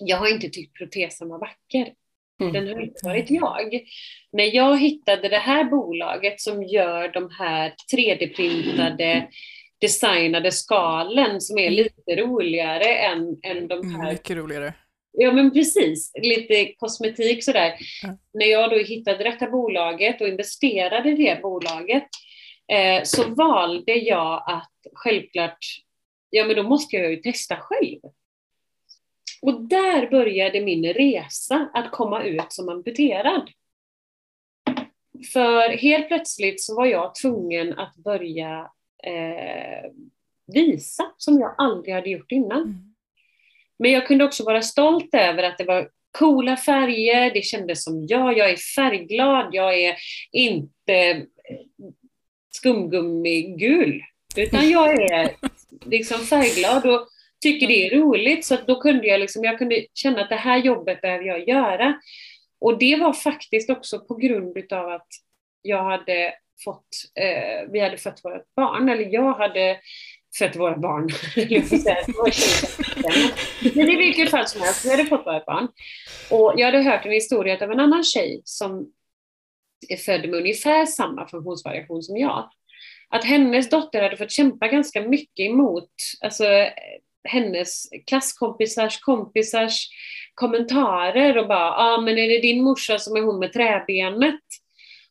[0.00, 1.92] jag har inte tyckt protesen var vacker.
[2.40, 2.52] Mm.
[2.52, 3.80] Den har inte varit jag.
[4.32, 9.26] När jag hittade det här bolaget som gör de här 3D-printade
[9.80, 14.74] designade skalen som är lite roligare än, än de Mm, här mycket roligare.
[15.12, 17.74] Ja men precis, lite kosmetik sådär.
[18.02, 18.18] Ja.
[18.34, 22.08] När jag då hittade detta bolaget och investerade i det bolaget
[22.72, 25.58] eh, så valde jag att självklart,
[26.30, 28.00] ja men då måste jag ju testa själv.
[29.42, 33.50] Och där började min resa att komma ut som amputerad.
[35.32, 38.70] För helt plötsligt så var jag tvungen att börja
[39.02, 39.90] eh,
[40.46, 42.62] visa som jag aldrig hade gjort innan.
[42.62, 42.94] Mm.
[43.78, 48.06] Men jag kunde också vara stolt över att det var coola färger, det kändes som
[48.08, 49.96] jag, jag är färgglad, jag är
[50.32, 51.26] inte
[52.56, 54.02] skumgummigul,
[54.36, 55.30] utan jag är
[55.84, 57.08] liksom färgglad och
[57.42, 58.44] tycker det är roligt.
[58.44, 61.48] Så att då kunde jag, liksom, jag kunde känna att det här jobbet behöver jag
[61.48, 61.94] göra.
[62.60, 65.08] Och det var faktiskt också på grund utav att
[65.62, 66.88] jag hade fått,
[67.20, 69.78] eh, vi hade fött vårt barn, eller jag hade
[70.38, 71.08] fött våra barn.
[73.74, 75.68] Men i vilket fall som helst, vi hade fått vårt barn.
[76.30, 78.92] Och jag hade hört en historia av en annan tjej som
[79.88, 82.50] är född med ungefär samma funktionsvariation som jag.
[83.08, 86.44] Att hennes dotter hade fått kämpa ganska mycket emot alltså,
[87.28, 89.88] hennes klasskompisars kompisars
[90.34, 94.40] kommentarer och bara, ja ah, men är det din morsa som är hon med träbenet?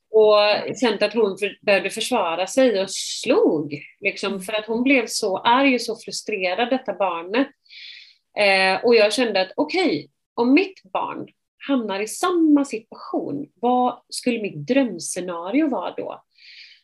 [0.10, 0.38] Och
[0.82, 3.80] känt att hon för, behövde försvara sig och slog.
[4.00, 7.48] Liksom, för att hon blev så arg och så frustrerad, detta barnet.
[8.38, 11.28] Eh, och jag kände att okej, okay, om mitt barn
[11.68, 16.24] hamnar i samma situation, vad skulle mitt drömscenario vara då?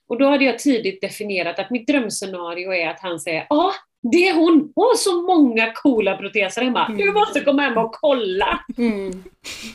[0.08, 3.74] Och då hade jag tidigt definierat att mitt drömscenario är att han säger ja, ah,
[4.12, 7.92] det är hon, hon har så många coola proteser hemma, du måste komma hem och
[7.94, 8.60] kolla.
[8.78, 9.24] Mm.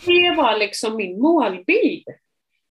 [0.07, 2.05] Det var liksom min målbild.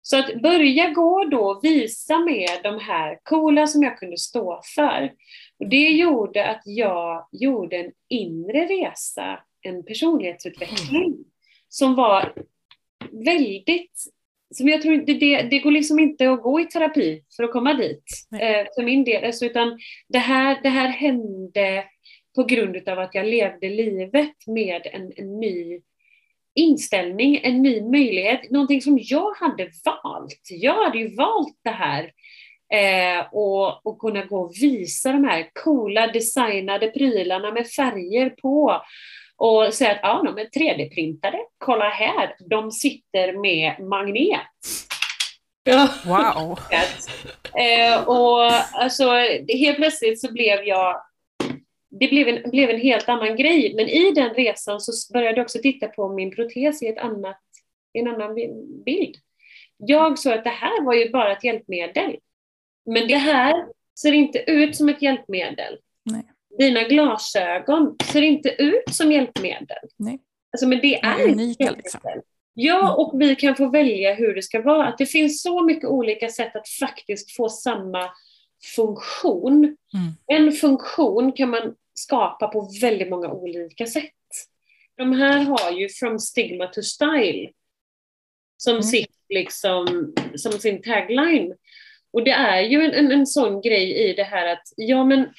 [0.03, 4.61] Så att börja gå då och visa med de här coola som jag kunde stå
[4.75, 5.13] för.
[5.59, 11.25] Och det gjorde att jag gjorde en inre resa, en personlighetsutveckling
[11.75, 12.33] som var
[13.25, 13.93] väldigt,
[14.55, 17.53] som jag tror det, det, det går liksom inte att gå i terapi för att
[17.53, 18.05] komma dit.
[18.41, 21.85] Eh, för min del, alltså, utan det här, det här hände
[22.35, 25.81] på grund av att jag levde livet med en, en ny
[26.55, 30.49] inställning, en ny möjlighet, någonting som jag hade valt.
[30.51, 32.13] Jag hade ju valt det här
[32.73, 38.83] eh, och, och kunna gå och visa de här coola designade prylarna med färger på
[39.37, 41.39] och säga att ja, de är 3D-printade.
[41.59, 44.43] Kolla här, de sitter med magnet.
[46.05, 46.59] Wow!
[47.57, 48.43] Eh, och
[48.73, 49.11] alltså,
[49.49, 51.03] helt plötsligt så blev jag
[52.01, 53.75] det blev en, blev en helt annan grej.
[53.77, 57.41] Men i den resan så började jag också titta på min protes i ett annat,
[57.93, 58.35] en annan
[58.85, 59.17] bild.
[59.77, 62.17] Jag såg att det här var ju bara ett hjälpmedel.
[62.87, 63.67] Men det här
[64.01, 65.79] ser inte ut som ett hjälpmedel.
[66.03, 66.23] Nej.
[66.59, 69.79] Dina glasögon ser inte ut som hjälpmedel.
[69.97, 70.19] Nej.
[70.53, 72.01] Alltså, men det är unika liksom.
[72.55, 74.87] Ja, och vi kan få välja hur det ska vara.
[74.89, 78.11] Att det finns så mycket olika sätt att faktiskt få samma
[78.77, 79.77] funktion.
[79.95, 80.13] Mm.
[80.27, 84.11] En funktion kan man skapa på väldigt många olika sätt.
[84.97, 87.51] De här har ju from stigma to style
[88.57, 88.83] som, Mm.
[88.83, 91.55] sitt, liksom, som sin tagline.
[92.15, 95.33] Och det är ju en, en, en sån grej i det här att, ja men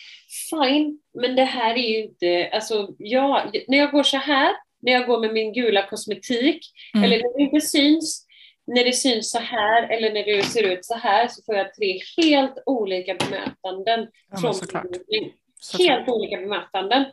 [0.50, 4.92] fine, men det här är ju inte, alltså ja, när jag går så här, när
[4.92, 6.60] jag går med min gula kosmetik,
[6.96, 7.04] Mm.
[7.04, 8.26] eller när det inte syns,
[8.68, 11.74] när det syns så här eller när det ser ut så här så får jag
[11.74, 14.08] tre helt olika bemötanden.
[14.32, 14.86] Ja, från såklart.
[14.86, 15.34] omgivning.
[15.60, 15.90] Såklart.
[15.90, 17.06] Helt olika bemötanden.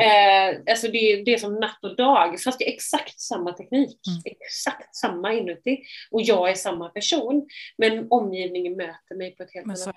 [0.00, 3.52] Eh, alltså det, är- det är som natt och dag, fast det är exakt samma
[3.52, 4.00] teknik.
[4.08, 4.20] Mm.
[4.24, 5.78] Exakt samma inuti.
[6.10, 7.48] Och jag är samma person.
[7.78, 9.94] Men omgivningen möter mig på ett helt annat sätt.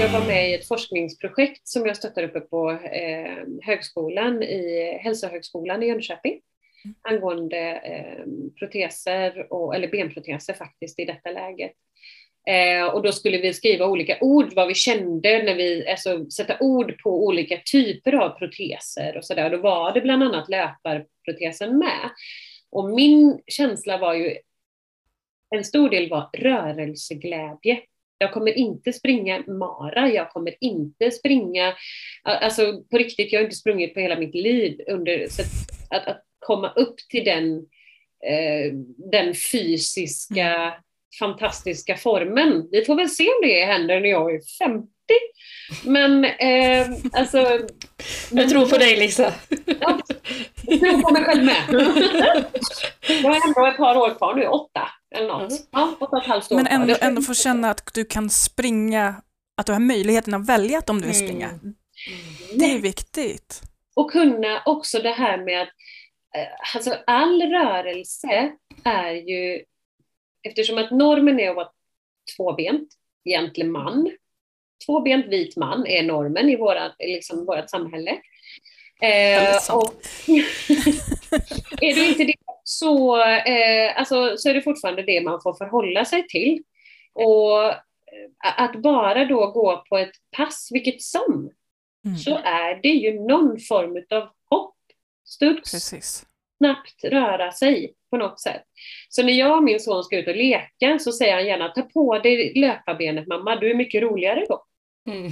[0.00, 5.82] Jag var med i ett forskningsprojekt som jag stöttade uppe på eh, högskolan i Hälsohögskolan
[5.82, 6.40] i Jönköping
[7.02, 8.24] angående eh,
[8.58, 11.72] proteser, och, eller benproteser faktiskt i detta läget.
[12.50, 16.56] Eh, och då skulle vi skriva olika ord, vad vi kände när vi, alltså sätta
[16.60, 19.50] ord på olika typer av proteser och sådär.
[19.50, 22.10] Då var det bland annat löparprotesen med.
[22.70, 24.36] Och min känsla var ju,
[25.54, 27.80] en stor del var rörelseglädje.
[28.18, 31.74] Jag kommer inte springa mara, jag kommer inte springa,
[32.22, 35.42] alltså på riktigt, jag har inte sprungit på hela mitt liv under, så
[35.90, 37.56] att, att komma upp till den,
[38.26, 38.72] eh,
[39.12, 40.72] den fysiska mm
[41.18, 42.68] fantastiska formen.
[42.70, 44.88] Vi får väl se om det händer när jag är 50.
[45.84, 47.60] Men eh, alltså...
[48.30, 49.34] Jag tror på dig Lisa.
[49.80, 50.00] Ja,
[50.66, 51.64] jag tror på mig själv med.
[53.08, 55.50] Jag har ändå ett par år kvar nu, åtta eller något.
[55.50, 55.62] Mm.
[55.70, 59.14] Ja, åtta och ett halvt år Men ändå, ändå få känna att du kan springa,
[59.56, 61.48] att du har möjligheten att välja att om du vill springa.
[61.48, 61.74] Mm.
[62.54, 63.62] Det är viktigt.
[63.96, 65.68] Och kunna också det här med att
[66.36, 68.52] eh, alltså all rörelse
[68.84, 69.64] är ju
[70.46, 71.68] Eftersom att normen är att vara
[72.36, 72.88] tvåbent,
[73.24, 74.10] egentligen man.
[74.86, 78.10] Tvåbent vit man är normen i våra, liksom, samhälle.
[79.00, 79.94] Eh, och
[81.80, 86.04] är du inte det så, eh, alltså, så är det fortfarande det man får förhålla
[86.04, 86.62] sig till.
[87.12, 87.74] Och eh,
[88.40, 91.50] att bara då gå på ett pass, vilket som,
[92.04, 92.16] mm.
[92.16, 94.76] så är det ju någon form av hopp,
[95.24, 96.26] studs, Precis.
[96.58, 98.62] Snabbt röra sig på något sätt.
[99.08, 101.82] Så när jag och min son ska ut och leka så säger han gärna ta
[101.82, 104.64] på dig löparbenet mamma, du är mycket roligare då.
[105.10, 105.30] Mm.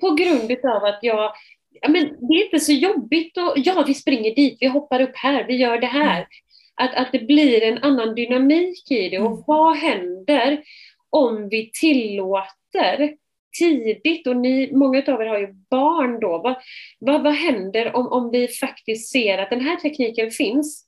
[0.00, 1.32] På grund av att jag,
[1.70, 5.16] ja, men det är inte så jobbigt och ja vi springer dit, vi hoppar upp
[5.16, 6.16] här, vi gör det här.
[6.16, 6.26] Mm.
[6.74, 9.42] Att, att det blir en annan dynamik i det och mm.
[9.46, 10.62] vad händer
[11.10, 13.16] om vi tillåter
[13.58, 16.56] tidigt, och ni, många av er har ju barn då, vad,
[16.98, 20.86] vad, vad händer om, om vi faktiskt ser att den här tekniken finns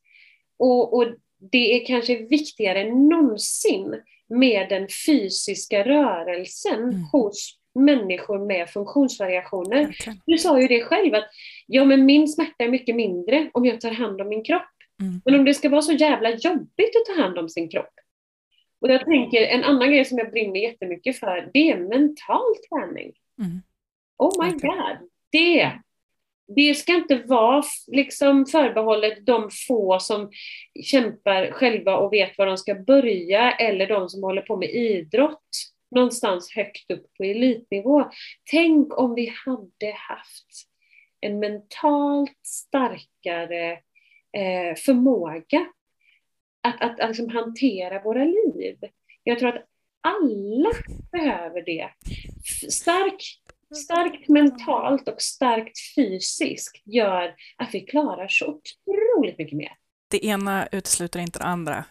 [0.59, 1.07] och, och
[1.53, 3.95] det är kanske viktigare än någonsin
[4.29, 7.03] med den fysiska rörelsen mm.
[7.13, 9.89] hos människor med funktionsvariationer.
[9.89, 10.15] Okay.
[10.27, 11.29] Du sa ju det själv att
[11.67, 14.63] ja, men min smärta är mycket mindre om jag tar hand om min kropp.
[15.01, 15.21] Mm.
[15.25, 17.95] Men om det ska vara så jävla jobbigt att ta hand om sin kropp.
[18.87, 23.12] Och jag tänker en annan grej som jag brinner jättemycket för, det är mental träning.
[23.38, 23.62] Mm.
[24.18, 25.72] Oh my god, det
[26.49, 30.31] det ska inte vara liksom förbehållet de få som
[30.85, 35.51] kämpar själva och vet var de ska börja eller de som håller på med idrott
[35.90, 38.11] någonstans högt upp på elitnivå.
[38.51, 40.46] Tänk om vi hade haft
[41.20, 43.72] en mentalt starkare
[44.33, 45.66] eh, förmåga
[46.67, 48.77] att, att, att liksom hantera våra liv.
[49.23, 49.65] Jag tror att
[50.01, 50.71] alla
[51.13, 51.91] behöver det.
[52.71, 53.23] Stark
[53.75, 59.73] starkt mentalt och starkt fysiskt gör att vi klarar så otroligt mycket mer.
[60.11, 61.85] Det ena utesluter inte det andra,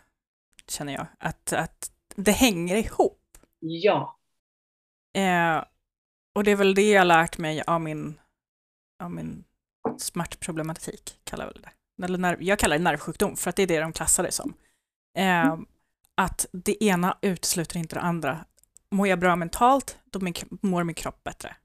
[0.68, 1.08] känner jag.
[1.20, 3.22] Att, att det hänger ihop.
[3.60, 4.20] Ja.
[5.14, 5.64] Eh,
[6.36, 8.20] och det är väl det jag lärt mig av min,
[9.04, 9.44] av min
[9.98, 12.06] smärtproblematik, kallar jag det.
[12.06, 14.54] Eller nerv, jag kallar det nervsjukdom, för att det är det de klassar det som.
[15.15, 15.58] Eh.
[16.17, 18.45] Att det ena utesluter inte det andra.
[18.91, 20.19] Mår jag bra mentalt, då
[20.62, 21.56] mår min kropp bättre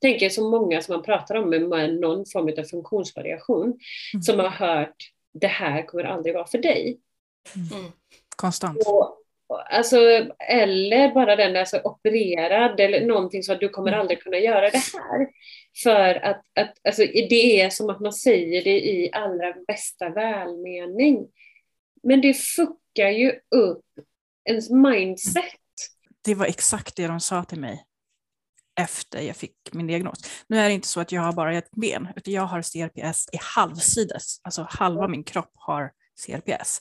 [0.00, 3.78] tänker så många som man pratar om med någon form av funktionsvariation
[4.14, 4.22] mm.
[4.22, 4.96] som har hört
[5.32, 7.00] det här kommer aldrig vara för dig.
[7.56, 7.92] Mm.
[8.36, 8.78] Konstant.
[8.86, 9.24] Och,
[9.70, 9.96] alltså,
[10.38, 14.00] eller bara den där så opererad eller någonting så att du kommer mm.
[14.00, 15.28] aldrig kunna göra det här.
[15.82, 21.26] För att, att alltså, det är som att man säger det i allra bästa välmening.
[22.08, 23.84] Men det fuckar ju upp
[24.44, 25.44] ens mindset.
[26.24, 27.84] Det var exakt det de sa till mig
[28.80, 30.18] efter jag fick min diagnos.
[30.46, 33.28] Nu är det inte så att jag har bara ett ben, utan jag har CRPS
[33.32, 34.40] i halvsides.
[34.42, 35.90] Alltså halva min kropp har
[36.26, 36.80] CRPS.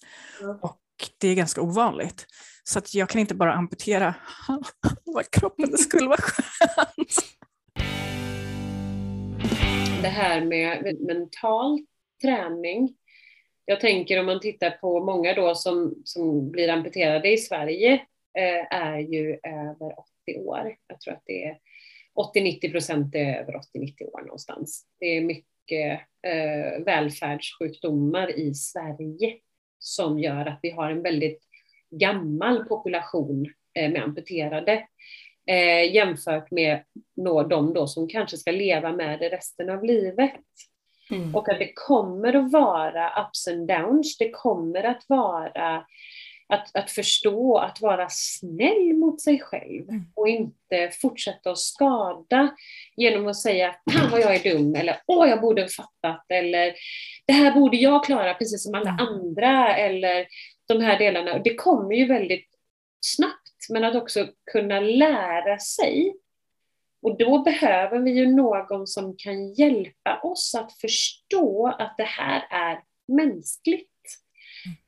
[0.61, 0.81] Och
[1.17, 2.25] det är ganska ovanligt.
[2.63, 4.15] Så att jag kan inte bara amputera
[4.47, 7.15] halva kroppen, det skulle vara skönt.
[10.01, 11.79] Det här med mental
[12.21, 12.95] träning.
[13.69, 17.93] Jag tänker om man tittar på många då som, som blir amputerade i Sverige
[18.37, 20.75] eh, är ju över 80 år.
[20.87, 21.57] Jag tror att det är
[22.35, 24.85] 80-90 procent är över 80-90 år någonstans.
[24.99, 29.37] Det är mycket eh, välfärdssjukdomar i Sverige
[29.79, 31.43] som gör att vi har en väldigt
[31.89, 34.87] gammal population eh, med amputerade
[35.47, 36.83] eh, jämfört med
[37.15, 40.41] nå, de då som kanske ska leva med det resten av livet.
[41.11, 41.35] Mm.
[41.35, 45.85] Och att det kommer att vara ups and downs, det kommer att vara
[46.49, 50.05] att, att förstå, att vara snäll mot sig själv mm.
[50.15, 52.49] och inte fortsätta att skada
[52.95, 56.73] genom att säga fan vad jag är dum eller åh jag borde ha fattat eller
[57.25, 59.07] det här borde jag klara precis som alla mm.
[59.07, 60.27] andra eller
[60.67, 61.37] de här delarna.
[61.37, 62.49] Det kommer ju väldigt
[62.99, 66.13] snabbt, men att också kunna lära sig.
[67.01, 72.47] Och då behöver vi ju någon som kan hjälpa oss att förstå att det här
[72.49, 73.89] är mänskligt.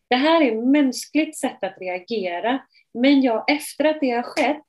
[0.09, 2.59] Det här är ett mänskligt sätt att reagera,
[2.93, 4.65] men jag, efter att det har skett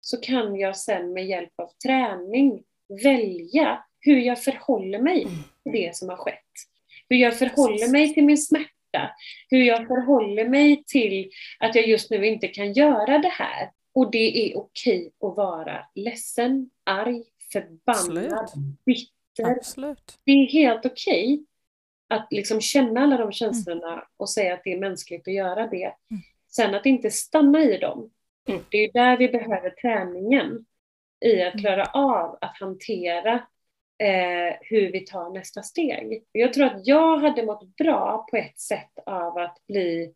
[0.00, 2.62] så kan jag sen med hjälp av träning
[3.04, 5.26] välja hur jag förhåller mig
[5.62, 6.40] till det som har skett.
[7.08, 9.10] Hur jag förhåller mig till min smärta.
[9.50, 13.70] Hur jag förhåller mig till att jag just nu inte kan göra det här.
[13.94, 18.84] Och det är okej att vara ledsen, arg, förbannad, Absolut.
[18.84, 19.56] bitter.
[19.56, 20.18] Absolut.
[20.24, 21.44] Det är helt okej
[22.08, 25.94] att liksom känna alla de känslorna och säga att det är mänskligt att göra det.
[26.48, 28.10] Sen att inte stanna i dem.
[28.48, 28.62] Mm.
[28.70, 30.64] Det är där vi behöver träningen
[31.20, 33.34] i att klara av att hantera
[33.98, 36.24] eh, hur vi tar nästa steg.
[36.32, 40.14] Jag tror att jag hade mått bra på ett sätt av att bli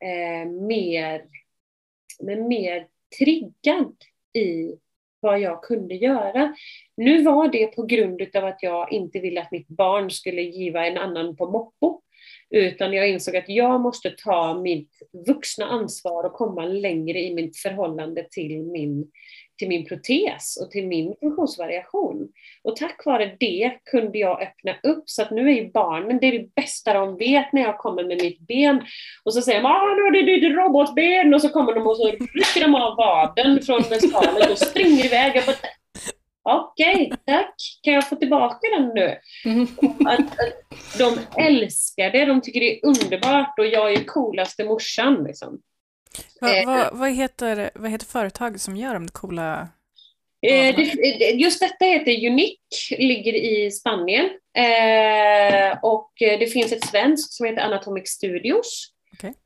[0.00, 1.24] eh, mer,
[2.20, 2.86] men mer
[3.18, 3.94] triggad
[4.34, 4.76] i
[5.20, 6.54] vad jag kunde göra.
[6.96, 10.86] Nu var det på grund av att jag inte ville att mitt barn skulle giva
[10.86, 12.02] en annan på moppo.
[12.50, 14.90] Utan jag insåg att jag måste ta mitt
[15.26, 19.10] vuxna ansvar och komma längre i mitt förhållande till min,
[19.62, 22.28] till min protes och till min funktionsvariation.
[22.64, 26.26] Och tack vare det kunde jag öppna upp så att nu är ju barnen, det
[26.26, 28.82] är det bästa de vet när jag kommer med mitt ben.
[29.24, 31.96] Och så säger de ah, nu är det ditt robotben och så kommer de och
[31.96, 35.36] så rycker de av vaden från skalet och springer iväg.
[35.36, 35.56] Jag bara,
[36.44, 37.54] Okej, tack.
[37.82, 39.16] Kan jag få tillbaka den nu?
[39.44, 39.66] Mm.
[40.06, 45.24] Att, att de älskar det, de tycker det är underbart och jag är coolaste morsan.
[45.24, 45.60] Liksom.
[46.40, 46.66] Va, Eh.
[46.66, 49.68] va, vad, heter, vad heter företaget som gör de coola...
[50.46, 50.80] Eh,
[51.34, 54.30] just detta heter Unique, ligger i Spanien.
[54.58, 58.88] Eh, och det finns ett svenskt som heter Anatomic Studios.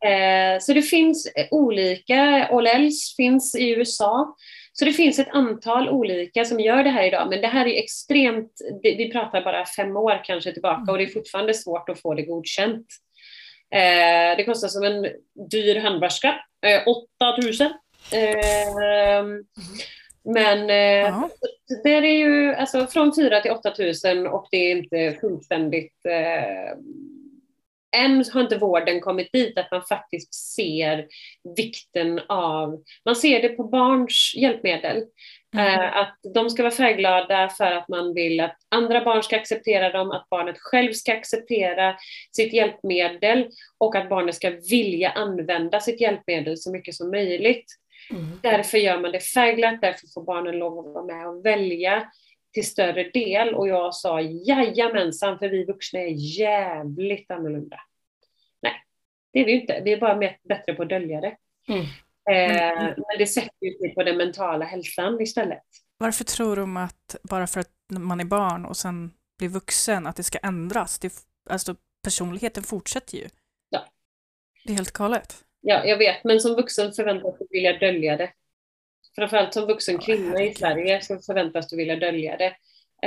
[0.09, 4.37] Eh, så det finns olika, Olels finns i USA.
[4.73, 7.83] Så det finns ett antal olika som gör det här idag, men det här är
[7.83, 8.53] extremt,
[8.83, 12.23] vi pratar bara fem år kanske tillbaka och det är fortfarande svårt att få det
[12.23, 12.87] godkänt.
[13.75, 15.07] Eh, det kostar som en
[15.51, 17.67] dyr handväska, eh, 8000.
[18.12, 19.25] Eh,
[20.35, 21.31] men eh, Ja.
[21.85, 26.79] det är ju alltså från 4 till 8000 och det är inte fullständigt eh,
[27.97, 31.07] än har inte vården kommit dit att man faktiskt ser
[31.57, 35.05] vikten av, man ser det på barns hjälpmedel.
[35.59, 39.92] Eh, att de ska vara färgglada för att man vill att andra barn ska acceptera
[39.92, 41.96] dem, att barnet själv ska acceptera
[42.36, 43.48] sitt hjälpmedel
[43.78, 47.66] och att barnet ska vilja använda sitt hjälpmedel så mycket som möjligt.
[48.11, 48.40] Mm.
[48.42, 52.11] Därför gör man det färgglatt, därför får barnen lov att vara med och välja
[52.54, 53.54] till större del.
[53.54, 57.80] Och jag sa jajamensan, för vi vuxna är jävligt annorlunda.
[58.62, 58.72] Nej,
[59.32, 59.80] det är vi inte.
[59.84, 60.16] Vi är bara
[60.48, 61.36] bättre på att dölja det.
[61.68, 61.84] Mm.
[62.31, 62.85] Eh, Mm.
[62.97, 65.62] men det sätter ju sig på den mentala hälsan istället.
[65.99, 70.16] Varför tror de att bara för att man är barn och sen blir vuxen att
[70.16, 70.99] det ska ändras?
[70.99, 71.12] Det,
[71.51, 71.74] alltså
[72.05, 73.29] personligheten fortsätter ju.
[73.68, 73.85] Ja.
[74.64, 75.45] Det är helt galet.
[75.61, 78.31] Ja, jag vet, men som vuxen förväntas du vilja dölja det.
[79.14, 80.55] Framförallt som vuxen kvinna i.
[80.55, 82.57] Sverige så förväntas du vilja dölja det.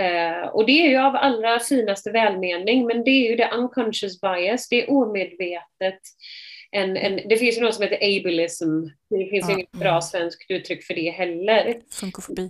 [0.02, 4.22] Eh, och det är ju av allra finaste välmening, men det är ju det unconscious
[4.22, 6.00] bias, det är omedvetet.
[6.72, 8.84] En, en, det finns ju något som heter ableism.
[9.10, 9.54] Det finns Ja.
[9.54, 11.82] inget bra svenskt uttryck för det heller.
[11.92, 12.50] Funkofobi.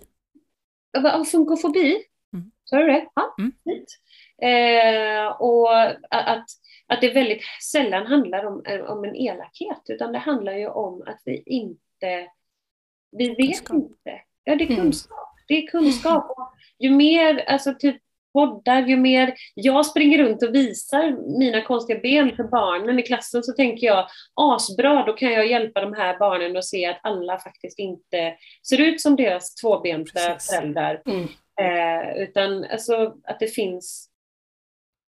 [0.91, 1.97] Ja, Funkofobi?
[2.34, 2.51] Mm.
[2.63, 3.05] Sa du det?
[3.15, 3.51] Ja, Mm.
[4.41, 6.45] Eh, och att,
[6.88, 7.41] att det väldigt
[7.72, 12.28] sällan handlar om, om en elakhet, utan det handlar ju om att vi inte,
[13.11, 13.76] vi vet Kunskap.
[13.76, 14.22] inte.
[14.43, 14.82] Ja, det är Mm.
[14.82, 15.30] kunskap.
[15.47, 16.30] Det är kunskap.
[16.38, 18.01] Och ju mer, alltså typ
[18.34, 23.43] poddar, ju mer jag springer runt och visar mina konstiga ben för barnen i klassen
[23.43, 27.39] så tänker jag asbra, då kan jag hjälpa de här barnen att se att alla
[27.39, 28.36] faktiskt inte
[28.67, 30.49] ser ut som deras tvåbenta Precis.
[30.49, 31.01] föräldrar.
[31.05, 31.27] Mm.
[31.61, 34.09] Eh, utan alltså att det finns,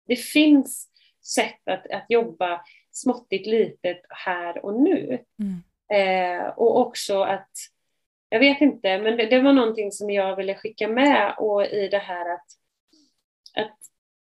[0.08, 0.90] det finns
[1.36, 2.62] sätt att, att jobba
[2.92, 5.20] småttigt litet här och nu.
[5.40, 5.64] Mm.
[5.94, 7.50] Eh, och också att,
[8.30, 11.88] jag vet inte, men det, det var någonting som jag ville skicka med och i
[11.88, 12.46] det här att,
[13.56, 13.78] att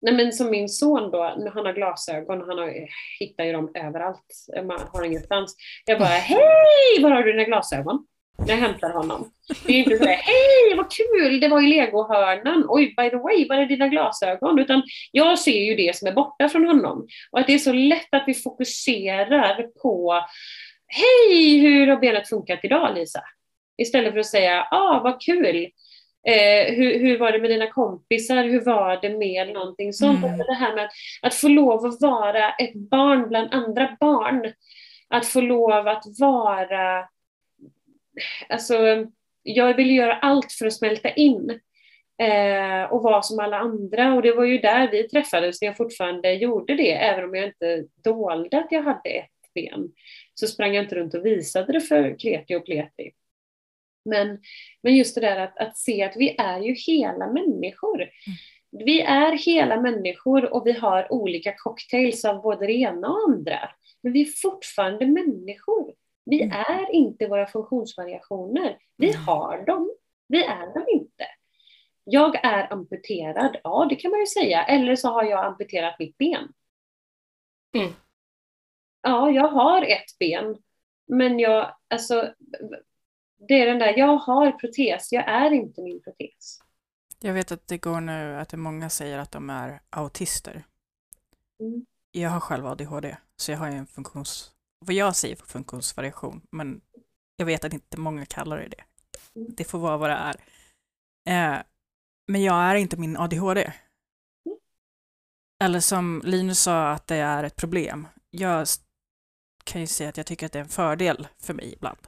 [0.00, 2.88] nej men som min son då, när han har glasögon, han har,
[3.20, 5.56] hittar ju dem överallt, man har ingenstans.
[5.84, 8.06] Jag bara, hej, var har du dina glasögon?
[8.38, 9.30] När jag hämtar honom.
[9.66, 13.16] Det är inte så här, hej vad kul, det var ju legohörnan, oj by the
[13.16, 14.58] way, var är dina glasögon?
[14.58, 17.06] Utan jag ser ju det som är borta från honom.
[17.30, 20.24] Och att det är så lätt att vi fokuserar på,
[20.86, 23.20] hej, hur har benet funkat idag Lisa?
[23.78, 25.66] Istället för att säga, ah vad kul,
[26.26, 30.24] eh, hur, hur var det med dina kompisar, hur var det med någonting sånt?
[30.24, 30.38] Mm.
[30.38, 30.92] Det här med att,
[31.22, 34.52] att få lov att vara ett barn bland andra barn
[35.08, 37.08] att få lov att vara,
[38.48, 39.06] alltså
[39.42, 41.60] jag vill göra allt för att smälta in
[42.22, 45.76] eh, och vara som alla andra och det var ju där vi träffades när jag
[45.76, 49.92] fortfarande gjorde det, även om jag inte dolde att jag hade ett ben.
[50.34, 53.10] Så sprang jag inte runt och visade det för kreti och pleti.
[54.04, 54.38] Men,
[54.82, 58.00] men just det där att, att se att vi är ju hela människor.
[58.02, 58.36] Mm.
[58.70, 63.70] Vi är hela människor och vi har olika cocktails av både det ena och andra.
[64.02, 65.94] Men vi är fortfarande människor.
[66.24, 66.56] Vi mm.
[66.68, 68.78] är inte våra funktionsvariationer.
[68.96, 69.22] Vi mm.
[69.22, 69.90] har dem.
[70.28, 71.24] Vi är dem inte.
[72.04, 74.64] Jag är amputerad, ja det kan man ju säga.
[74.64, 76.52] Eller så har jag amputerat mitt ben.
[77.76, 77.92] Mm.
[79.02, 80.56] Ja, jag har ett ben.
[81.06, 82.34] Men jag, alltså,
[83.38, 86.60] det är den där, jag har protes, jag är inte min protes.
[87.20, 90.64] Jag vet att det går nu att det många säger att de är autister.
[91.60, 91.86] Mm.
[92.10, 94.52] Jag har själv ADHD, så jag har ju en funktions...
[94.80, 96.80] Vad jag säger för funktionsvariation, men
[97.36, 98.84] jag vet att inte många kallar det det.
[99.40, 99.54] Mm.
[99.56, 100.36] Det får vara vad det är.
[101.28, 101.62] Eh,
[102.26, 103.60] men jag är inte min ADHD.
[103.60, 104.58] Mm.
[105.64, 108.08] Eller som Linus sa att det är ett problem.
[108.30, 108.66] Jag
[109.64, 111.98] kan ju säga att jag tycker att det är en fördel för mig ibland.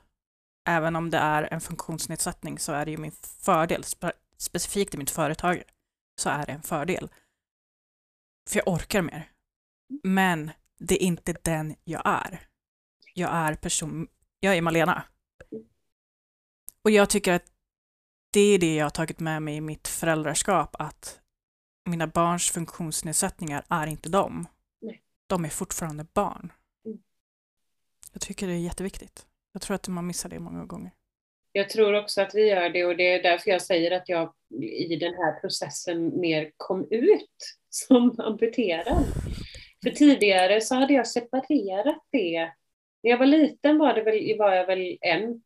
[0.64, 3.84] Även om det är en funktionsnedsättning så är det ju min fördel
[4.36, 5.62] specifikt i mitt företag,
[6.20, 7.08] så är det en fördel.
[8.48, 9.30] För jag orkar mer.
[10.02, 12.46] Men det är inte den jag är.
[13.14, 14.08] Jag är person,
[14.40, 15.02] jag är Malena.
[16.82, 17.52] Och jag tycker att
[18.30, 21.20] det är det jag har tagit med mig i mitt föräldraskap, att
[21.84, 24.48] mina barns funktionsnedsättningar är inte dem.
[25.26, 26.52] De är fortfarande barn.
[26.84, 26.98] Mm.
[28.12, 29.26] Jag tycker det är jätteviktigt.
[29.52, 30.90] Jag tror att man missar det många gånger.
[31.52, 34.32] Jag tror också att vi gör det och det är därför jag säger att jag
[34.62, 37.36] i den här processen mer kom ut
[37.68, 39.04] som amputerad.
[39.82, 42.50] För tidigare så hade jag separerat det.
[43.02, 45.42] När jag var liten var, det väl, var jag väl en.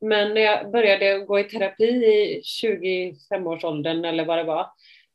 [0.00, 4.66] Men när jag började gå i terapi i 25-årsåldern eller vad det var,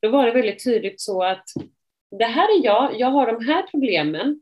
[0.02, 1.46] då var det väldigt tydligt så att
[2.20, 4.42] det här är jag, jag har de här problemen.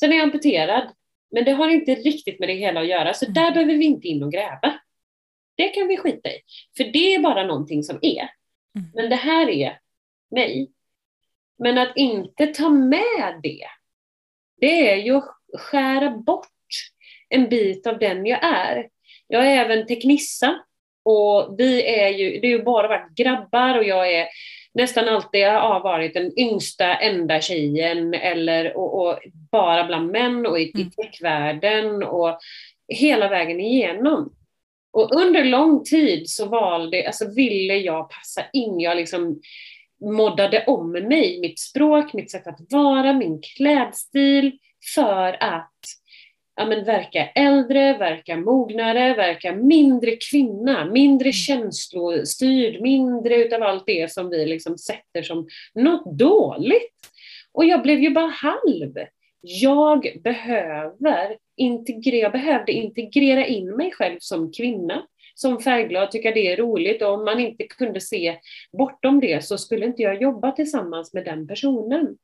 [0.00, 0.88] Sen är jag amputerad,
[1.32, 4.08] men det har inte riktigt med det hela att göra, så där behöver vi inte
[4.08, 4.78] in och gräva.
[5.56, 6.40] Det kan vi skita i.
[6.76, 8.30] För det är bara någonting som är.
[8.78, 8.90] Mm.
[8.94, 9.78] Men det här är
[10.30, 10.70] mig.
[11.58, 13.66] Men att inte ta med det,
[14.60, 16.48] det är ju att skära bort
[17.28, 18.88] en bit av den jag är.
[19.26, 20.62] Jag är även teknissa
[21.02, 24.28] och vi är ju, det är ju bara varit grabbar och jag är
[24.74, 29.18] nästan alltid har varit den yngsta enda tjejen eller och, och
[29.50, 30.86] bara bland män och i, mm.
[30.86, 32.38] i techvärlden och
[32.88, 34.32] hela vägen igenom.
[34.92, 38.80] Och under lång tid så valde, alltså ville jag passa in.
[38.80, 39.40] Jag liksom
[40.04, 44.58] moddade om mig, mitt språk, mitt sätt att vara, min klädstil
[44.94, 45.72] för att
[46.56, 51.32] ja, men verka äldre, verka mognare, verka mindre kvinna, mindre mm.
[51.32, 56.92] känslostyrd, mindre utav allt det som vi liksom sätter som något dåligt.
[57.52, 58.94] Och jag blev ju bara halv.
[59.40, 66.52] Jag behöver integrera, jag behövde integrera in mig själv som kvinna, som färgglad, tycka det
[66.52, 68.38] är roligt och om man inte kunde se
[68.78, 72.16] bortom det så skulle inte jag jobba tillsammans med den personen.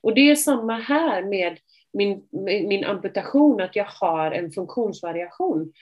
[0.00, 1.58] Och det är samma här med
[1.92, 2.22] min,
[2.68, 5.72] min amputation, att jag har en funktionsvariation.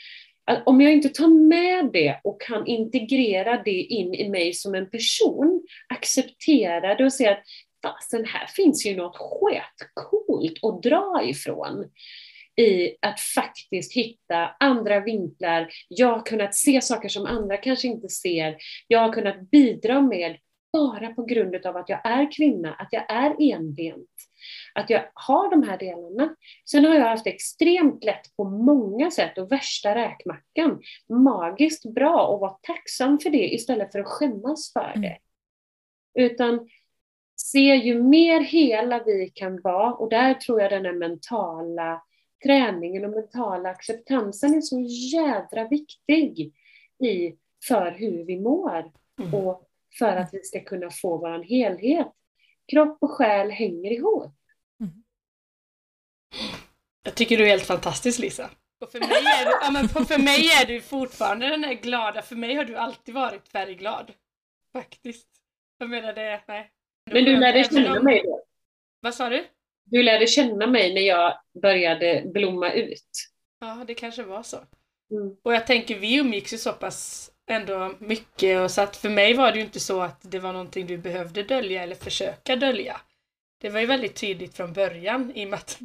[0.45, 4.75] Att om jag inte tar med det och kan integrera det in i mig som
[4.75, 7.43] en person, acceptera det och se att
[7.83, 11.85] fasen, här finns ju något sketcoolt att dra ifrån
[12.61, 15.69] i att faktiskt hitta andra vinklar.
[15.89, 18.57] Jag har kunnat se saker som andra kanske inte ser.
[18.89, 20.37] Jag har kunnat bidra med
[20.73, 24.11] bara på grund av att jag är kvinna, att jag är enbent,
[24.75, 26.35] att jag har de här delarna.
[26.71, 32.41] Sen har jag haft extremt lätt på många sätt och värsta räkmackan, magiskt bra och
[32.41, 35.01] vara tacksam för det istället för att skämmas för mm.
[35.01, 35.19] det.
[36.15, 36.69] Utan
[37.37, 42.03] se ju mer hela vi kan vara, och där tror jag den är mentala
[42.45, 44.81] träningen och mentala acceptansen är så
[45.17, 46.53] jädra viktig
[47.05, 47.35] i,
[47.69, 49.35] för hur vi mår mm.
[49.35, 49.69] och
[49.99, 52.13] för att vi ska kunna få vår helhet.
[52.73, 54.35] Kropp och själ hänger ihop.
[57.09, 58.51] Jag tycker du är helt fantastisk Lisa.
[58.81, 62.23] Och för mig är du, ja, men för mig är du fortfarande den där glada,
[62.23, 64.13] för mig har du alltid varit färgglad.
[64.73, 65.29] Faktiskt.
[65.79, 66.71] Jag menar det, nej.
[67.11, 68.45] Men du lärde känna mig då?
[69.01, 69.45] Vad sa du?
[69.85, 73.11] Du lärde känna mig när jag började blomma ut.
[73.61, 74.57] Ja, det kanske var så.
[74.57, 75.37] Mm.
[75.45, 79.35] Och jag tänker, vi umgicks ju så pass ändå mycket och så att för mig
[79.35, 83.01] var det ju inte så att det var någonting du behövde dölja eller försöka dölja.
[83.61, 85.79] Det var ju väldigt tydligt från början i och med att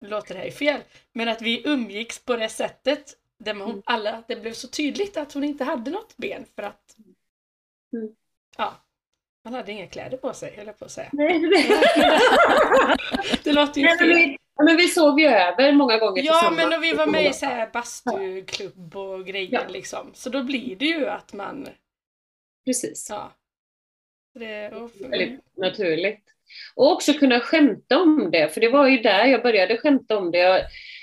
[0.00, 0.80] nu låter det här fel,
[1.12, 3.82] men att vi umgicks på det sättet där hon, Mm.
[3.86, 6.96] alla, det blev så tydligt att hon inte hade något ben för att
[7.92, 8.14] Mm.
[8.56, 8.74] ja,
[9.44, 11.08] man hade inga kläder på sig, höll jag på att säga.
[11.12, 11.64] Nej, det,
[13.44, 14.08] Det låter ju Nej, men, fel.
[14.16, 16.56] vi, men vi sov ju över många gånger Ja, tillsammans.
[16.70, 19.68] men och vi var med i så här bastuklubb och grejer Ja.
[19.68, 20.10] liksom.
[20.14, 21.68] Så då blir det ju att man,
[22.64, 23.06] Precis.
[23.10, 23.32] ja.
[24.34, 26.24] Det, och, Väldigt naturligt.
[26.74, 30.30] Och också kunna skämta om det, för det var ju där jag började skämta om
[30.30, 30.38] det.
[30.38, 30.62] Jag,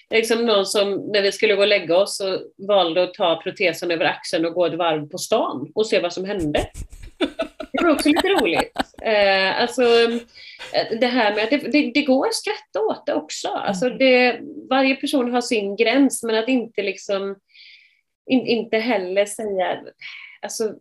[0.09, 3.91] liksom någon som, när vi skulle gå och lägga oss, så valde att ta protesen
[3.91, 6.67] över axeln och gå ett varv på stan och se vad som hände.
[7.71, 8.77] Det var också lite roligt.
[9.01, 9.81] Eh, alltså,
[10.73, 13.47] eh, det här med att det, det, det går att skratta åt det också.
[13.47, 14.39] Alltså det,
[14.69, 17.35] varje person har sin gräns, men att inte liksom
[18.29, 19.77] in, inte heller säga,
[20.41, 20.73] alltså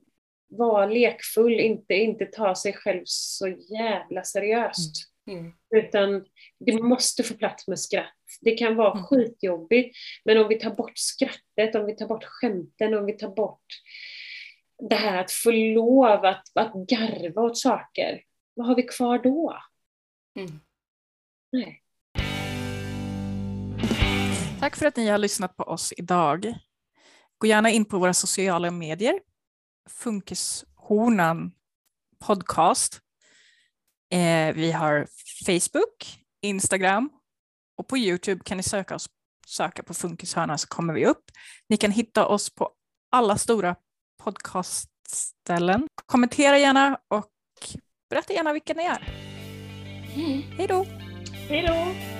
[0.48, 4.94] vara lekfull, inte, inte ta sig själv så jävla seriöst.
[5.30, 5.52] mm.
[5.76, 6.24] Utan
[6.58, 8.12] det måste få plats med skratt.
[8.40, 9.04] Det kan vara Mm.
[9.04, 13.28] skitjobbigt, men om vi tar bort skrattet, om vi tar bort skämten, om vi tar
[13.28, 13.64] bort
[14.90, 18.22] det här att få lov att, att garva åt saker,
[18.54, 19.58] vad har vi kvar då?
[20.38, 20.60] Mm.
[21.52, 21.82] Nej.
[24.60, 26.54] Tack för att ni har lyssnat på oss idag.
[27.38, 29.20] Gå gärna in på våra sociala medier.
[29.90, 31.52] Funkishornan
[32.24, 33.00] podcast.
[34.12, 35.06] Eh, vi har
[35.46, 37.10] Facebook, Instagram
[37.78, 39.10] och på Youtube kan ni söka, oss,
[39.46, 41.24] söka på Funkishörnan så kommer vi upp.
[41.68, 42.70] Ni kan hitta oss på
[43.10, 43.76] alla stora
[44.22, 45.86] podcastställen.
[46.06, 47.30] Kommentera gärna och
[48.10, 49.26] berätta gärna vilka ni är.
[50.14, 50.42] Mm.
[50.42, 50.86] Hej då!
[51.48, 52.15] Hej då!